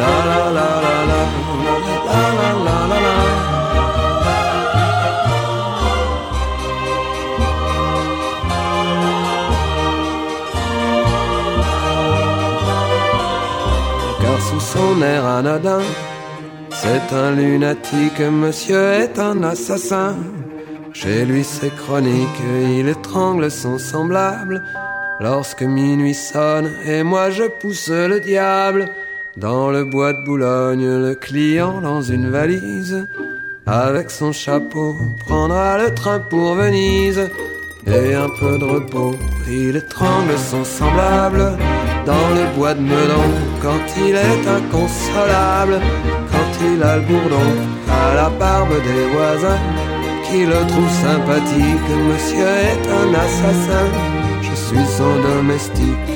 la 0.00 0.12
la 0.30 0.50
la 0.56 0.68
la 0.82 1.00
la 1.02 1.22
la 2.06 2.42
la 2.42 2.49
son 14.72 15.02
air 15.02 15.24
anodin, 15.24 15.82
c'est 16.70 17.14
un 17.14 17.32
lunatique, 17.32 18.20
monsieur 18.20 18.84
est 19.02 19.18
un 19.18 19.42
assassin. 19.42 20.14
Chez 20.92 21.24
lui 21.24 21.42
c'est 21.44 21.74
chronique, 21.74 22.40
il 22.78 22.88
étrangle 22.88 23.50
son 23.50 23.78
semblable. 23.78 24.62
Lorsque 25.20 25.62
minuit 25.62 26.14
sonne 26.14 26.70
et 26.86 27.02
moi 27.02 27.30
je 27.30 27.44
pousse 27.60 27.88
le 27.88 28.20
diable 28.20 28.88
dans 29.36 29.70
le 29.70 29.84
bois 29.84 30.12
de 30.12 30.24
Boulogne, 30.24 30.88
le 31.06 31.14
client 31.14 31.80
dans 31.80 32.02
une 32.02 32.30
valise 32.30 33.06
avec 33.66 34.10
son 34.10 34.32
chapeau 34.32 34.96
prendra 35.26 35.78
le 35.78 35.94
train 35.94 36.20
pour 36.20 36.54
Venise 36.54 37.28
et 37.86 38.14
un 38.14 38.30
peu 38.40 38.56
de 38.58 38.64
repos. 38.64 39.14
Il 39.48 39.76
étrangle 39.76 40.38
son 40.50 40.64
semblable 40.64 41.58
dans 42.10 42.30
le 42.38 42.44
bois 42.56 42.74
de 42.74 42.80
Meudon 42.80 43.28
quand 43.62 43.84
il 44.06 44.14
est 44.28 44.42
inconsolable, 44.58 45.76
quand 46.30 46.50
il 46.68 46.82
a 46.82 46.96
le 46.96 47.02
bourdon 47.02 47.50
à 48.02 48.14
la 48.20 48.28
barbe 48.30 48.74
des 48.88 49.04
voisins 49.14 49.62
qui 50.26 50.40
le 50.52 50.60
trouve 50.70 50.92
sympathique. 51.06 51.90
Monsieur 52.10 52.50
est 52.70 52.84
un 53.00 53.10
assassin, 53.26 53.86
je 54.46 54.54
suis 54.66 54.86
son 54.98 55.12
domestique. 55.30 56.12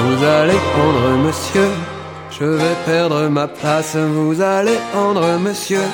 Vous 0.00 0.24
allez 0.38 0.60
prendre 0.72 1.06
monsieur, 1.26 1.70
je 2.36 2.44
vais 2.44 2.76
perdre 2.86 3.28
ma 3.28 3.46
place. 3.48 3.96
Vous 3.96 4.40
allez 4.40 4.78
prendre 4.92 5.24
monsieur. 5.38 5.86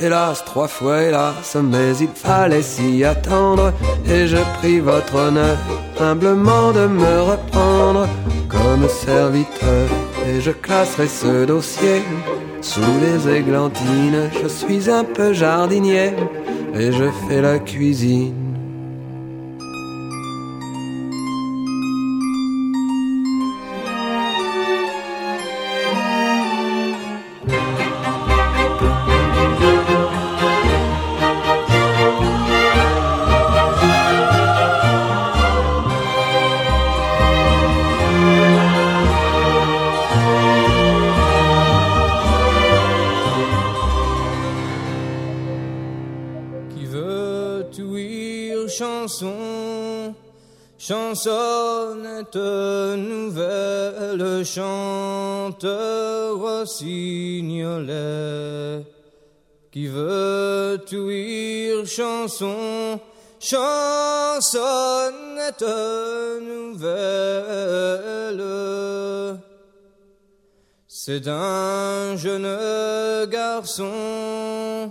Hélas, 0.00 0.44
trois 0.44 0.66
fois 0.66 1.02
hélas, 1.02 1.56
mais 1.62 1.96
il 1.98 2.08
fallait 2.08 2.62
s'y 2.62 3.04
attendre. 3.04 3.72
Et 4.06 4.26
je 4.26 4.38
prie 4.58 4.80
votre 4.80 5.14
honneur 5.14 5.56
humblement 6.00 6.72
de 6.72 6.86
me 6.86 7.22
reprendre 7.22 8.08
comme 8.48 8.88
serviteur. 8.88 9.88
Et 10.26 10.40
je 10.40 10.50
classerai 10.50 11.06
ce 11.06 11.44
dossier 11.44 12.02
sous 12.60 12.80
les 13.00 13.36
églantines. 13.36 14.30
Je 14.42 14.48
suis 14.48 14.90
un 14.90 15.04
peu 15.04 15.32
jardinier 15.32 16.12
et 16.74 16.90
je 16.90 17.10
fais 17.28 17.40
la 17.40 17.58
cuisine. 17.58 18.43
Chanson, 61.86 62.98
chansonnette 63.40 63.64
nouvelle. 66.42 68.44
C'est 70.88 71.28
un 71.28 72.16
jeune 72.16 73.26
garçon 73.30 74.90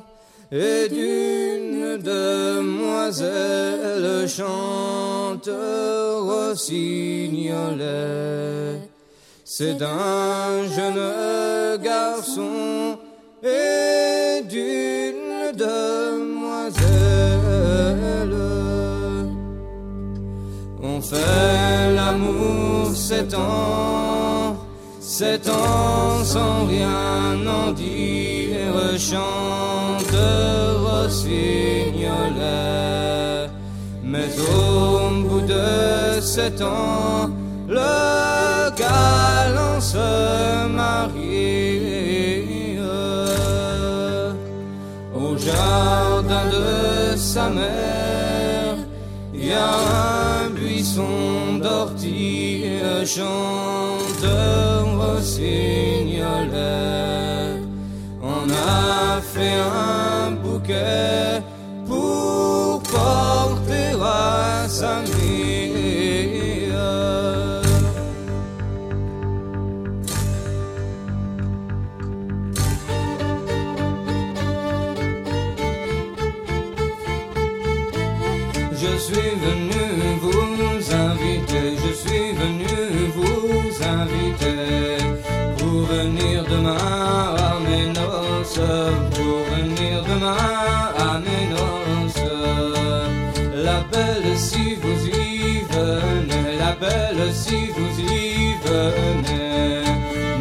et 0.51 0.87
d'une 0.89 1.97
demoiselle 1.97 4.29
chanteur 4.29 6.23
rossignolais. 6.23 8.79
C'est 9.43 9.73
d'un 9.75 10.67
jeune 10.75 11.77
garçon 11.81 12.99
et 13.43 14.41
d'une 14.43 15.02
l'amour 21.95 22.93
sept 22.93 23.33
ans, 23.33 24.57
sept 24.99 25.49
ans 25.49 26.23
sans 26.23 26.65
rien 26.65 27.39
en 27.47 27.71
dire, 27.71 28.97
chanteur 28.97 30.81
rossignolais. 30.81 33.49
Mais 34.03 34.29
au 34.39 35.09
bout 35.27 35.41
de 35.41 36.21
sept 36.21 36.61
ans, 36.61 37.29
le 37.67 38.69
galant 38.77 39.79
se 39.79 40.67
marie 40.67 42.77
au 45.15 45.37
jardin 45.37 46.45
de 46.51 47.15
sa 47.17 47.49
mère. 47.49 48.75
Y 49.33 49.51
a 49.51 49.65
un 49.65 50.32
buisson 50.93 51.59
d'ortie, 51.59 52.63
chanteur 53.05 54.85
rossignolais. 54.97 56.21
On 58.21 58.49
a 58.49 59.21
fait 59.21 59.59
un 59.59 60.31
bouquet 60.31 61.41
pour 61.87 62.81
porter 62.83 63.93
à 64.01 64.67
sa 64.67 65.01
mère. 65.01 65.22
Demain 90.07 90.37
à 90.97 91.19
mes 91.19 91.47
noces. 91.53 92.31
La 93.55 93.79
belle 93.91 94.37
si 94.37 94.75
vous 94.75 95.07
y 95.07 95.63
venez, 95.71 96.57
la 96.57 96.73
belle 96.83 97.33
si 97.33 97.67
vous 97.75 97.99
y 97.99 98.55
venez, 98.65 99.83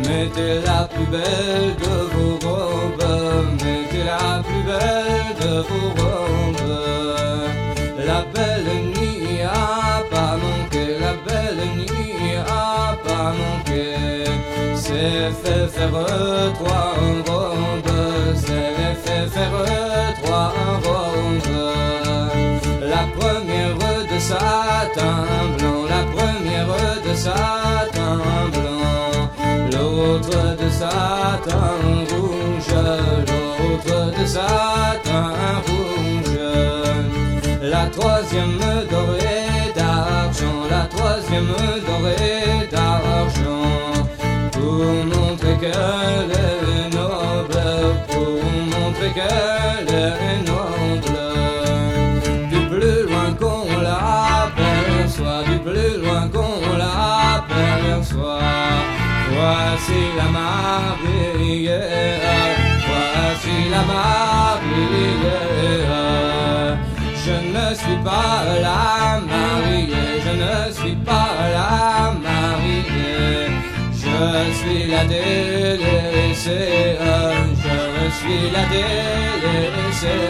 mettez 0.09 0.61
la 0.67 0.89
plus 0.93 1.07
belle 1.07 1.75
de 1.85 1.97
vos 2.13 2.39
robes, 2.47 3.05
mettez 3.63 4.05
la 4.05 4.43
plus 4.43 4.65
belle 4.71 5.35
de 5.41 5.55
vos 5.69 5.89
robes. 6.01 6.23
La 8.05 8.25
belle 8.35 8.71
n'y 8.95 9.43
a 9.43 10.03
pas 10.11 10.37
manqué, 10.45 10.99
la 11.01 11.15
belle 11.27 11.63
n'y 11.77 12.37
a 12.37 12.97
pas 13.05 13.33
manqué. 13.41 14.25
C'est 14.75 15.31
fait 15.43 15.69
faire 15.69 15.91
trois 16.55 16.95
rondes, 17.27 17.82
satin 24.33 25.25
blanc, 25.59 25.83
la 25.95 26.03
première 26.15 26.73
de 27.07 27.15
satin 27.15 28.17
blanc, 28.53 29.25
l'autre 29.73 30.41
de 30.61 30.69
satin 30.81 31.75
rouge, 32.11 32.73
l'autre 33.29 33.99
de 34.19 34.25
satin 34.37 35.29
rouge. 35.67 36.39
la 37.75 37.85
troisième 37.97 38.59
dorée 38.93 39.73
d'argent, 39.77 40.61
la 40.71 40.85
troisième 40.95 41.53
dorée 41.89 42.69
d'argent, 42.75 43.69
pour 44.53 44.85
montrer 45.13 45.57
qu'elle 45.63 46.33
est 46.49 46.89
noble, 46.99 47.65
pour 48.11 48.41
montrer 48.75 49.11
qu'elle 49.17 49.95
est 49.95 50.39
noble. 50.51 51.12
Voici 59.43 60.03
la 60.19 60.29
mariée, 60.39 61.69
voici 62.87 63.57
la 63.75 63.83
mariée. 63.93 65.31
Je 67.25 67.37
ne 67.55 67.67
suis 67.81 68.01
pas 68.09 68.37
la 68.67 68.85
mariée, 69.33 70.11
je 70.25 70.33
ne 70.45 70.55
suis 70.79 70.99
pas 71.09 71.33
la 71.57 71.73
mariée. 72.27 73.49
Je 74.03 74.21
suis 74.59 74.85
la 74.95 75.03
délaissée, 75.05 76.97
je 77.65 77.77
suis 78.19 78.45
la 78.57 78.65
délaissée. 78.75 80.23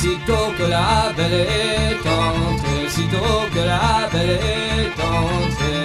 Sitôt 0.00 0.48
que 0.58 0.64
la 0.76 0.94
belle 1.16 1.46
est 1.64 2.02
entrée, 2.24 2.84
sitôt 2.88 3.42
que 3.54 3.62
la 3.72 3.90
belle 4.12 4.38
est 4.56 4.96
entrée, 5.16 5.81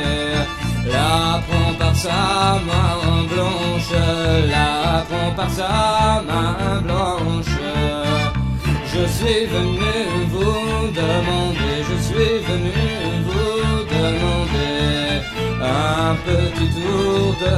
la 0.92 1.42
prend 1.48 1.74
par 1.80 1.96
sa 1.96 2.60
main 2.68 3.24
blanche, 3.32 3.92
la 4.54 5.04
prend 5.10 5.32
par 5.36 5.50
sa 5.50 6.24
main 6.28 6.82
blanche. 6.82 7.56
Je 8.94 9.06
suis 9.18 9.46
venu 9.46 9.96
vous 10.34 10.88
demander, 11.02 11.76
je 11.90 11.98
suis 12.08 12.36
venu 12.50 12.72
vous 13.28 13.84
demander 13.98 15.22
un 15.62 16.16
petit 16.28 16.70
tour 16.76 17.36
de 17.44 17.56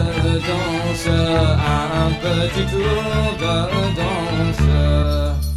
danse, 0.50 1.08
un 1.08 2.12
petit 2.24 2.66
tour 2.72 3.30
de 3.44 3.56
danse. 4.00 5.49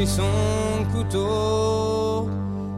Pris 0.00 0.08
son 0.08 0.84
couteau, 0.94 2.28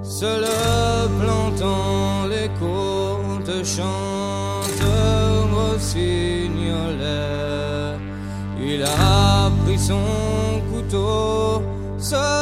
se 0.03 0.25
le 0.25 1.09
plantant 1.21 2.27
les 2.29 2.49
côtes, 2.59 3.65
chante 3.65 4.83
rossignolet. 5.55 7.07
Il 8.61 8.83
a 8.83 9.51
pris 9.65 9.79
son 9.79 10.61
couteau, 10.73 11.63
se 11.97 12.42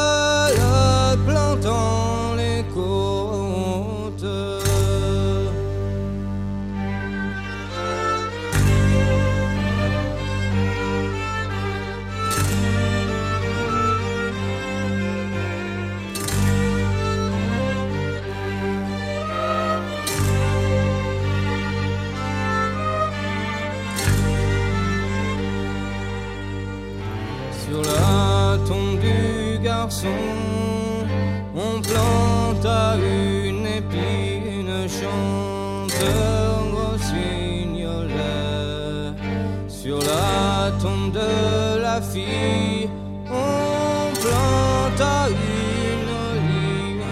on 43.30 44.12
planta 44.22 45.28
une 45.28 46.08
olive. 46.30 47.04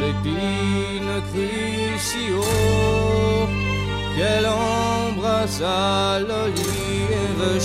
L'épine 0.00 1.14
crut 1.30 1.98
si 1.98 2.24
haut 2.32 3.48
qu'elle 4.16 4.46
embrassa 4.46 6.20
l'olive, 6.20 7.60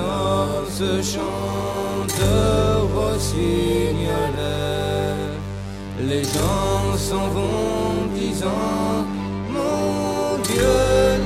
noces 0.00 1.14
chantent 1.14 2.26
rossignolet. 2.94 4.00
Les 6.08 6.24
gens 6.24 6.96
s'en 6.96 7.28
vont 7.28 8.06
disant, 8.14 9.04
mon 9.52 10.38
Dieu, 10.48 10.78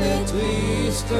les 0.03 0.21
tristes. 0.25 1.15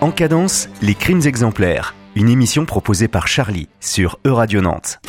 En 0.00 0.12
cadence, 0.12 0.68
les 0.80 0.94
crimes 0.94 1.22
exemplaires. 1.26 1.96
Une 2.14 2.28
émission 2.28 2.64
proposée 2.66 3.08
par 3.08 3.26
Charlie 3.26 3.68
sur 3.80 4.20
Euradio 4.24 4.60
Nantes. 4.60 5.00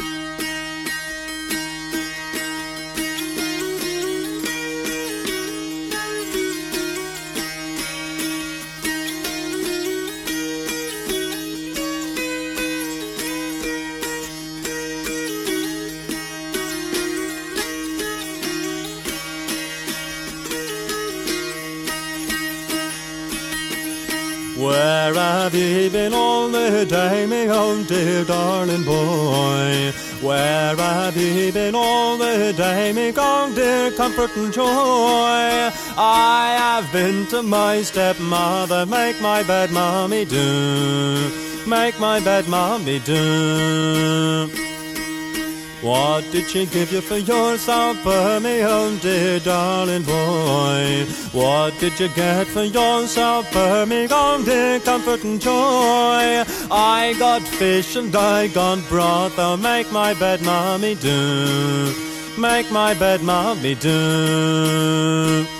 Dear 27.99 28.23
darling 28.23 28.83
boy? 28.83 29.91
Where 30.21 30.75
have 30.75 31.17
you 31.17 31.51
been 31.51 31.75
all 31.75 32.17
the 32.17 32.53
day, 32.55 32.93
me 32.93 33.11
own 33.17 33.55
dear 33.55 33.91
comfort 33.91 34.35
and 34.37 34.53
joy? 34.53 34.65
I 34.65 36.55
have 36.57 36.91
been 36.93 37.27
to 37.27 37.43
my 37.43 37.81
stepmother, 37.81 38.85
make 38.85 39.21
my 39.21 39.43
bed, 39.43 39.71
mommy, 39.71 40.23
do. 40.25 41.31
Make 41.67 41.99
my 41.99 42.19
bed, 42.19 42.47
mommy, 42.47 42.99
do. 42.99 44.68
What 45.81 46.29
did 46.31 46.49
she 46.49 46.65
give 46.65 46.91
you 46.91 46.99
for 46.99 47.15
your 47.17 47.57
supper, 47.57 48.39
me 48.41 48.63
own 48.63 48.97
dear 48.97 49.39
darling 49.39 50.03
boy? 50.03 51.05
What 51.31 51.79
did 51.79 51.97
you 51.97 52.09
get 52.09 52.47
for 52.47 52.63
your 52.63 53.07
supper, 53.07 53.85
me 53.85 54.05
own 54.11 54.43
dear 54.43 54.81
comfort 54.81 55.23
and 55.23 55.39
joy? 55.39 56.43
I 56.69 57.15
got 57.17 57.41
fish 57.43 57.95
and 57.95 58.13
I 58.13 58.47
got 58.47 58.85
broth, 58.89 59.39
I'll 59.39 59.55
make 59.55 59.89
my 59.89 60.13
bed, 60.15 60.41
mommy, 60.41 60.95
do. 60.95 61.93
Make 62.37 62.69
my 62.71 62.93
bed, 62.93 63.23
mommy, 63.23 63.75
do. 63.75 65.58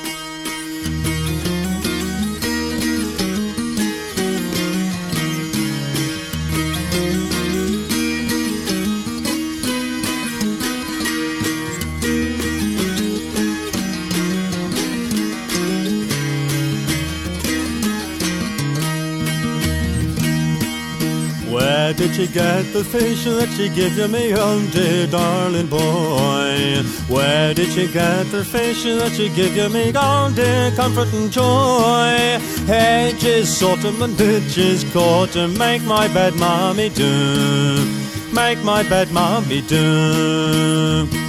She 22.19 22.33
get 22.33 22.63
the 22.73 22.83
fish 22.83 23.23
that 23.23 23.47
she 23.55 23.69
give 23.69 23.97
you, 23.97 24.07
me 24.09 24.33
own 24.33 24.69
dear 24.71 25.07
darling 25.07 25.67
boy? 25.67 26.83
Where 27.07 27.53
did 27.53 27.71
she 27.71 27.87
get 27.87 28.23
the 28.25 28.43
fish 28.43 28.83
that 28.83 29.13
she 29.13 29.29
give 29.29 29.55
you, 29.55 29.69
me 29.69 29.93
own 29.95 30.35
dear 30.35 30.71
comfort 30.71 31.13
and 31.13 31.31
joy? 31.31 32.37
Hedges, 32.67 33.47
Saltum 33.47 34.01
and 34.03 34.17
ditches, 34.17 34.83
caught 34.91 35.29
to 35.29 35.47
make 35.47 35.83
my 35.83 36.09
bed, 36.09 36.35
mommy, 36.35 36.89
do. 36.89 37.85
Make 38.33 38.61
my 38.65 38.83
bed, 38.83 39.11
mommy, 39.13 39.61
do. 39.61 41.28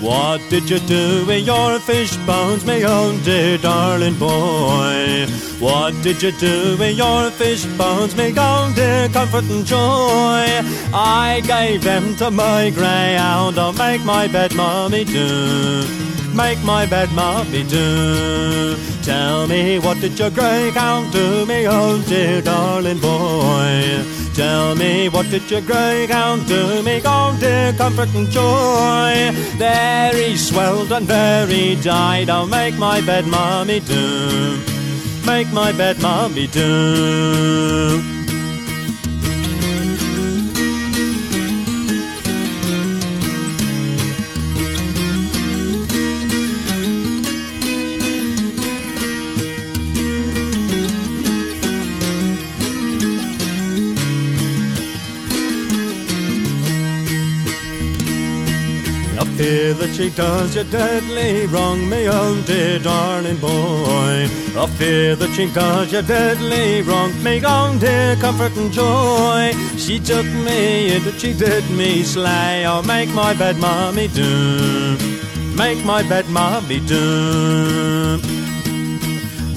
What 0.00 0.40
did 0.48 0.70
you 0.70 0.78
do 0.78 1.26
with 1.26 1.44
your 1.44 1.80
fish 1.80 2.16
bones, 2.18 2.64
me 2.64 2.84
own 2.84 3.20
dear 3.24 3.58
darling 3.58 4.16
boy? 4.16 5.26
What 5.58 5.92
did 6.02 6.22
you 6.22 6.30
do 6.30 6.76
with 6.78 6.96
your 6.96 7.32
fish 7.32 7.64
bones, 7.76 8.14
me 8.14 8.32
own 8.38 8.74
dear 8.74 9.08
comfort 9.08 9.42
and 9.50 9.66
joy? 9.66 10.46
I 10.94 11.42
gave 11.44 11.82
them 11.82 12.14
to 12.16 12.30
my 12.30 12.70
greyhound, 12.70 13.58
I'll 13.58 13.72
make 13.72 14.04
my 14.04 14.28
bed, 14.28 14.54
mommy, 14.54 15.04
do. 15.04 15.82
Make 16.32 16.62
my 16.62 16.86
bed, 16.86 17.10
mommy, 17.12 17.64
do. 17.64 18.76
Tell 19.02 19.48
me, 19.48 19.80
what 19.80 20.00
did 20.00 20.16
your 20.16 20.30
greyhound 20.30 21.12
do, 21.12 21.44
me 21.44 21.66
own 21.66 22.02
dear 22.02 22.40
darling 22.40 23.00
boy? 23.00 24.17
Tell 24.38 24.76
me, 24.76 25.08
what 25.08 25.28
did 25.30 25.50
your 25.50 25.62
greyhound 25.62 26.46
do? 26.46 26.80
Me 26.84 27.02
own 27.04 27.40
dear 27.40 27.72
comfort 27.72 28.14
and 28.14 28.30
joy. 28.30 29.32
There 29.58 30.14
he 30.14 30.36
swelled 30.36 30.92
and 30.92 31.08
there 31.08 31.48
he 31.48 31.74
died. 31.74 32.30
I'll 32.30 32.46
make 32.46 32.78
my 32.78 33.00
bed, 33.00 33.26
mummy, 33.26 33.80
do. 33.80 34.56
Make 35.26 35.52
my 35.52 35.72
bed, 35.72 36.00
mummy, 36.00 36.46
do. 36.46 38.17
I 59.38 59.40
fear 59.40 59.74
that 59.74 59.94
she 59.94 60.10
does 60.10 60.56
you 60.56 60.64
deadly 60.64 61.46
wrong, 61.46 61.88
me 61.88 62.08
own 62.08 62.42
dear 62.42 62.80
darling 62.80 63.36
boy. 63.36 64.26
I 64.56 64.66
fear 64.76 65.14
that 65.14 65.32
she 65.32 65.48
does 65.52 65.92
you 65.92 66.02
deadly 66.02 66.82
wrong, 66.82 67.12
me 67.22 67.44
own 67.44 67.78
dear 67.78 68.16
comfort 68.16 68.56
and 68.56 68.72
joy. 68.72 69.52
She 69.76 70.00
took 70.00 70.26
me 70.26 70.92
in, 70.92 71.04
but 71.04 71.20
she 71.20 71.34
did 71.34 71.70
me 71.70 72.02
slay. 72.02 72.64
I'll 72.64 72.82
make 72.82 73.10
my 73.10 73.32
bed, 73.32 73.58
mommy, 73.58 74.08
do. 74.08 74.98
Make 75.54 75.84
my 75.84 76.02
bed, 76.02 76.28
mommy, 76.30 76.80
do. 76.80 78.47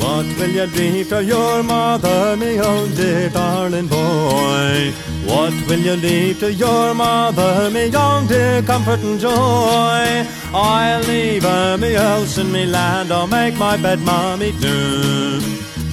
What 0.01 0.25
will 0.37 0.49
you 0.49 0.65
leave 0.65 1.09
to 1.09 1.23
your 1.23 1.61
mother, 1.61 2.35
me 2.35 2.59
own 2.59 2.89
dear 2.95 3.29
darling 3.29 3.87
boy? 3.87 4.91
What 5.25 5.53
will 5.67 5.79
you 5.79 5.95
leave 5.95 6.39
to 6.39 6.51
your 6.51 6.95
mother, 6.95 7.69
me 7.69 7.95
own 7.95 8.25
dear 8.25 8.63
comfort 8.63 8.99
and 9.01 9.19
joy? 9.19 10.25
I'll 10.53 11.03
leave 11.03 11.43
her 11.43 11.77
me 11.77 11.93
house 11.93 12.37
and 12.39 12.51
me 12.51 12.65
land, 12.65 13.11
I'll 13.11 13.27
make 13.27 13.55
my 13.55 13.77
bed, 13.77 13.99
mommy, 14.01 14.51
do. 14.59 15.39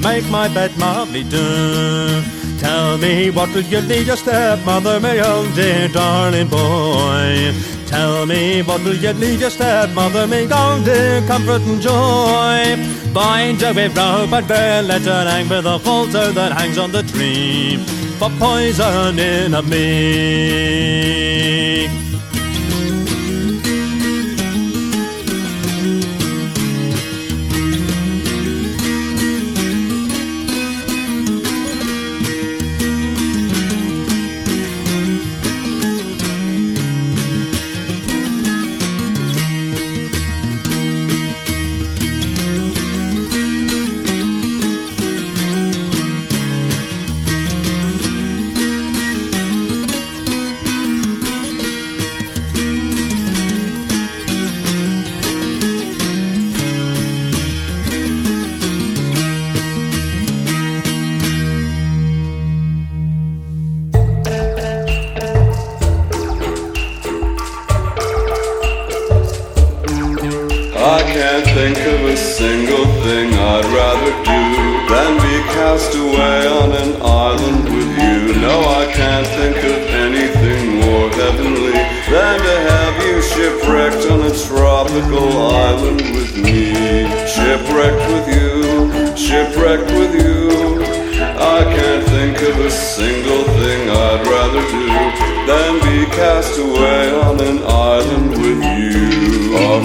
Make 0.03 0.29
my 0.31 0.49
bed, 0.49 0.73
mommy, 0.79 1.25
do. 1.25 2.23
Tell 2.59 2.97
me, 2.99 3.31
what 3.31 3.55
will 3.55 3.63
you 3.63 3.81
leave 3.83 4.07
your 4.07 4.17
stepmother, 4.17 5.01
me 5.01 5.21
own 5.21 5.55
dear 5.55 5.89
darling 5.89 6.49
boy? 6.49 7.53
Tell 7.89 8.27
me, 8.27 8.61
what 8.61 8.85
will 8.85 8.95
you 8.95 9.13
leave 9.15 9.41
your 9.41 9.49
stepmother, 9.49 10.27
me 10.27 10.47
own 10.53 10.85
dear 10.85 11.23
comfort 11.27 11.63
and 11.63 11.81
joy? 11.81 12.77
Bind 13.15 13.63
her 13.63 13.73
with 13.73 13.97
rope 13.97 14.31
and 14.31 14.47
bear, 14.47 14.83
let 14.83 15.03
her 15.03 15.25
hang 15.25 15.49
with 15.49 15.65
a 15.65 15.79
halter 15.79 16.31
that 16.33 16.53
hangs 16.53 16.77
on 16.77 16.93
the 16.93 17.03
tree 17.03 17.79
for 18.19 18.31
poison 18.39 19.19
in 19.19 19.55
a 19.55 19.63
me. 19.63 21.38
Away 76.39 76.47
on 76.47 76.73
an 76.73 77.03
island 77.03 77.65
with 77.65 77.91
you. 77.99 78.41
No, 78.41 78.61
I 78.61 78.93
can't 78.93 79.27
think 79.27 79.57
of 79.57 79.79
anything 80.07 80.81
more 80.81 81.11
heavenly 81.11 81.73
than 81.73 82.39
to 82.41 82.57
have 82.71 82.97
you 83.07 83.23
shipwrecked 83.23 84.11
on 84.11 84.21
a 84.23 84.35
tropical 84.47 85.29
island 85.53 86.01
with 86.15 86.37
me. 86.37 86.73
Shipwrecked 87.27 88.05
with 88.13 88.29
you, 88.37 89.17
shipwrecked 89.17 89.91
with 89.99 90.15
you. 90.15 90.83
I 91.57 91.65
can't 91.77 92.07
think 92.09 92.37
of 92.43 92.59
a 92.61 92.71
single 92.71 93.45
thing 93.59 93.91
I'd 93.91 94.27
rather 94.27 94.63
do 94.77 94.87
than 95.49 95.73
be 95.87 96.07
cast 96.15 96.59
away 96.59 97.11
on 97.21 97.41
an 97.41 97.59
island 97.65 98.31
with 98.31 98.63
you. 98.79 99.28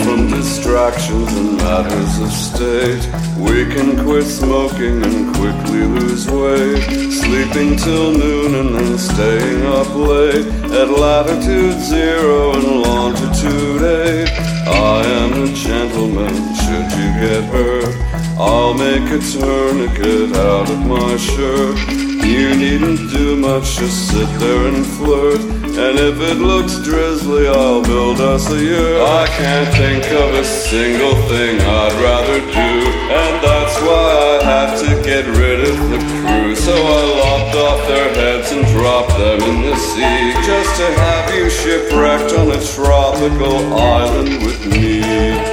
From 0.01 0.27
distractions 0.27 1.31
and 1.33 1.57
matters 1.57 2.19
of 2.19 2.31
state, 2.31 3.05
we 3.37 3.65
can 3.73 4.03
quit 4.03 4.25
smoking 4.25 5.03
and 5.03 5.35
quickly 5.35 5.83
lose 5.85 6.27
weight. 6.27 6.81
Sleeping 7.11 7.77
till 7.77 8.11
noon 8.11 8.55
and 8.55 8.75
then 8.75 8.97
staying 8.97 9.63
up 9.65 9.93
late 9.95 10.47
at 10.73 10.89
latitude 10.89 11.79
zero 11.79 12.53
and 12.53 12.81
longitude 12.81 13.83
eight. 13.83 14.29
I 14.67 15.03
am 15.05 15.43
a 15.43 15.53
gentleman, 15.53 16.33
should 16.55 16.89
you 16.99 17.09
get 17.21 17.43
hurt. 17.53 17.95
I'll 18.39 18.73
make 18.73 19.07
a 19.11 19.19
tourniquet 19.19 20.35
out 20.35 20.69
of 20.71 20.85
my 20.87 21.17
shirt. 21.17 22.02
You 22.23 22.55
needn't 22.55 23.11
do 23.11 23.35
much, 23.35 23.75
just 23.75 24.09
sit 24.11 24.29
there 24.39 24.67
and 24.67 24.85
flirt. 24.85 25.41
And 25.75 25.99
if 25.99 26.21
it 26.21 26.37
looks 26.37 26.79
drizzly, 26.79 27.47
I'll 27.47 27.83
build 27.83 28.21
us 28.21 28.49
a 28.49 28.63
yurt. 28.63 29.01
I 29.01 29.27
can't 29.27 29.73
think 29.75 30.05
of 30.05 30.33
a 30.33 30.43
single 30.45 31.15
thing 31.27 31.59
I'd 31.59 31.93
rather 31.99 32.39
do. 32.39 32.73
And 33.11 33.43
that's 33.43 33.75
why 33.81 34.39
I 34.39 34.43
have 34.45 34.79
to 34.79 35.03
get 35.03 35.25
rid 35.35 35.67
of 35.67 35.77
the 35.89 35.99
crew. 36.21 36.55
So 36.55 36.71
I 36.71 37.01
lopped 37.19 37.55
off 37.57 37.87
their 37.89 38.13
heads 38.13 38.51
and 38.51 38.65
dropped 38.67 39.17
them 39.17 39.41
in 39.41 39.61
the 39.63 39.75
sea. 39.75 40.31
Just 40.45 40.77
to 40.79 40.87
have 41.01 41.35
you 41.35 41.49
shipwrecked 41.49 42.33
on 42.39 42.51
a 42.51 42.61
tropical 42.63 43.73
island 43.73 44.45
with 44.45 44.65
me. 44.65 45.01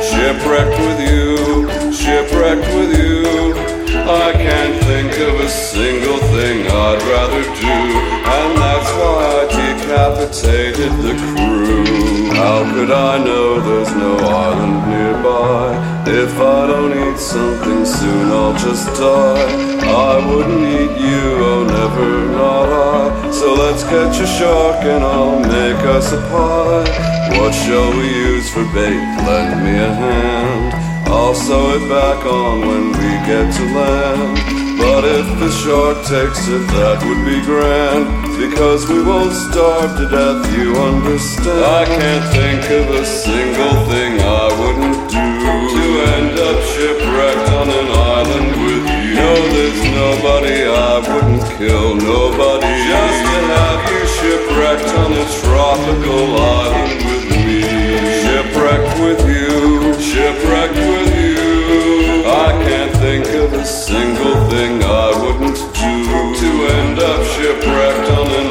Shipwrecked 0.06 0.78
with 0.78 1.00
you, 1.00 1.92
shipwrecked 1.92 2.68
with 2.74 2.96
you. 2.96 3.79
I 4.10 4.32
can't 4.32 4.82
think 4.84 5.12
of 5.20 5.40
a 5.40 5.48
single 5.48 6.18
thing 6.34 6.66
I'd 6.66 7.02
rather 7.14 7.42
do, 7.42 7.78
and 8.36 8.50
that's 8.58 8.90
why 8.98 9.16
I 9.38 9.42
decapitated 9.60 10.92
the 11.06 11.14
crew. 11.30 12.30
How 12.34 12.64
could 12.72 12.90
I 12.90 13.22
know 13.22 13.60
there's 13.60 13.94
no 13.94 14.16
island 14.18 14.88
nearby? 14.90 15.90
If 16.06 16.40
I 16.40 16.66
don't 16.66 16.92
eat 16.92 17.18
something 17.18 17.84
soon, 17.84 18.32
I'll 18.32 18.54
just 18.54 18.86
die. 18.98 19.80
I 19.86 20.26
wouldn't 20.26 20.64
eat 20.64 20.94
you, 21.06 21.24
oh 21.48 21.62
never, 21.78 22.32
not 22.32 22.68
I. 22.68 23.30
So 23.30 23.54
let's 23.54 23.84
catch 23.84 24.18
a 24.20 24.26
shark 24.26 24.84
and 24.84 25.04
I'll 25.04 25.40
make 25.40 25.84
us 25.96 26.12
a 26.12 26.20
pie. 26.32 27.38
What 27.38 27.52
shall 27.52 27.90
we 27.96 28.08
use 28.08 28.50
for 28.50 28.64
bait? 28.74 29.00
Lend 29.26 29.64
me 29.64 29.78
a 29.78 29.94
hand. 29.94 30.89
I'll 31.10 31.34
sew 31.34 31.74
it 31.74 31.88
back 31.88 32.24
on 32.24 32.60
when 32.60 32.84
we 32.94 33.10
get 33.26 33.46
to 33.58 33.64
land. 33.74 34.38
But 34.78 35.04
if 35.04 35.26
the 35.42 35.50
shark 35.50 35.98
takes 36.06 36.46
it, 36.48 36.64
that 36.78 36.98
would 37.04 37.22
be 37.28 37.38
grand. 37.44 38.06
Because 38.38 38.88
we 38.88 39.02
won't 39.02 39.34
starve 39.34 39.92
to 39.98 40.06
death, 40.08 40.42
you 40.56 40.72
understand. 40.78 41.60
I 41.60 41.84
can't 41.84 42.26
think 42.32 42.62
of 42.78 42.86
a 42.94 43.04
single 43.04 43.76
thing 43.92 44.12
I 44.22 44.46
wouldn't 44.56 45.00
do 45.12 45.26
to 45.76 45.86
end 46.16 46.34
up 46.38 46.58
shipwrecked 46.72 47.48
on 47.58 47.68
an 47.68 47.88
island 48.16 48.50
with 48.64 48.84
you. 48.88 49.14
No, 49.20 49.30
there's 49.52 49.82
nobody 49.92 50.58
I 50.64 50.94
wouldn't 51.10 51.44
kill, 51.58 51.98
nobody. 52.00 52.72
Just 52.88 53.20
to 53.28 53.38
have 53.58 53.82
you 53.92 54.02
shipwrecked 54.16 54.90
on 55.02 55.10
a 55.12 55.26
tropical 55.42 56.24
island 56.38 56.98
with 57.04 57.24
me. 57.34 57.60
Shipwrecked 58.24 58.94
with 59.04 59.20
you, 59.28 59.39
shipwrecked 60.00 60.74
with 60.74 61.14
you. 61.14 62.24
I 62.24 62.52
can't 62.64 62.92
think 62.96 63.26
of 63.28 63.52
a 63.52 63.64
single 63.64 64.48
thing 64.48 64.82
I 64.82 65.10
wouldn't 65.20 65.56
do 65.56 65.94
to 66.40 66.50
end 66.78 66.98
up 66.98 67.22
shipwrecked 67.34 68.10
on 68.18 68.26
an 68.40 68.49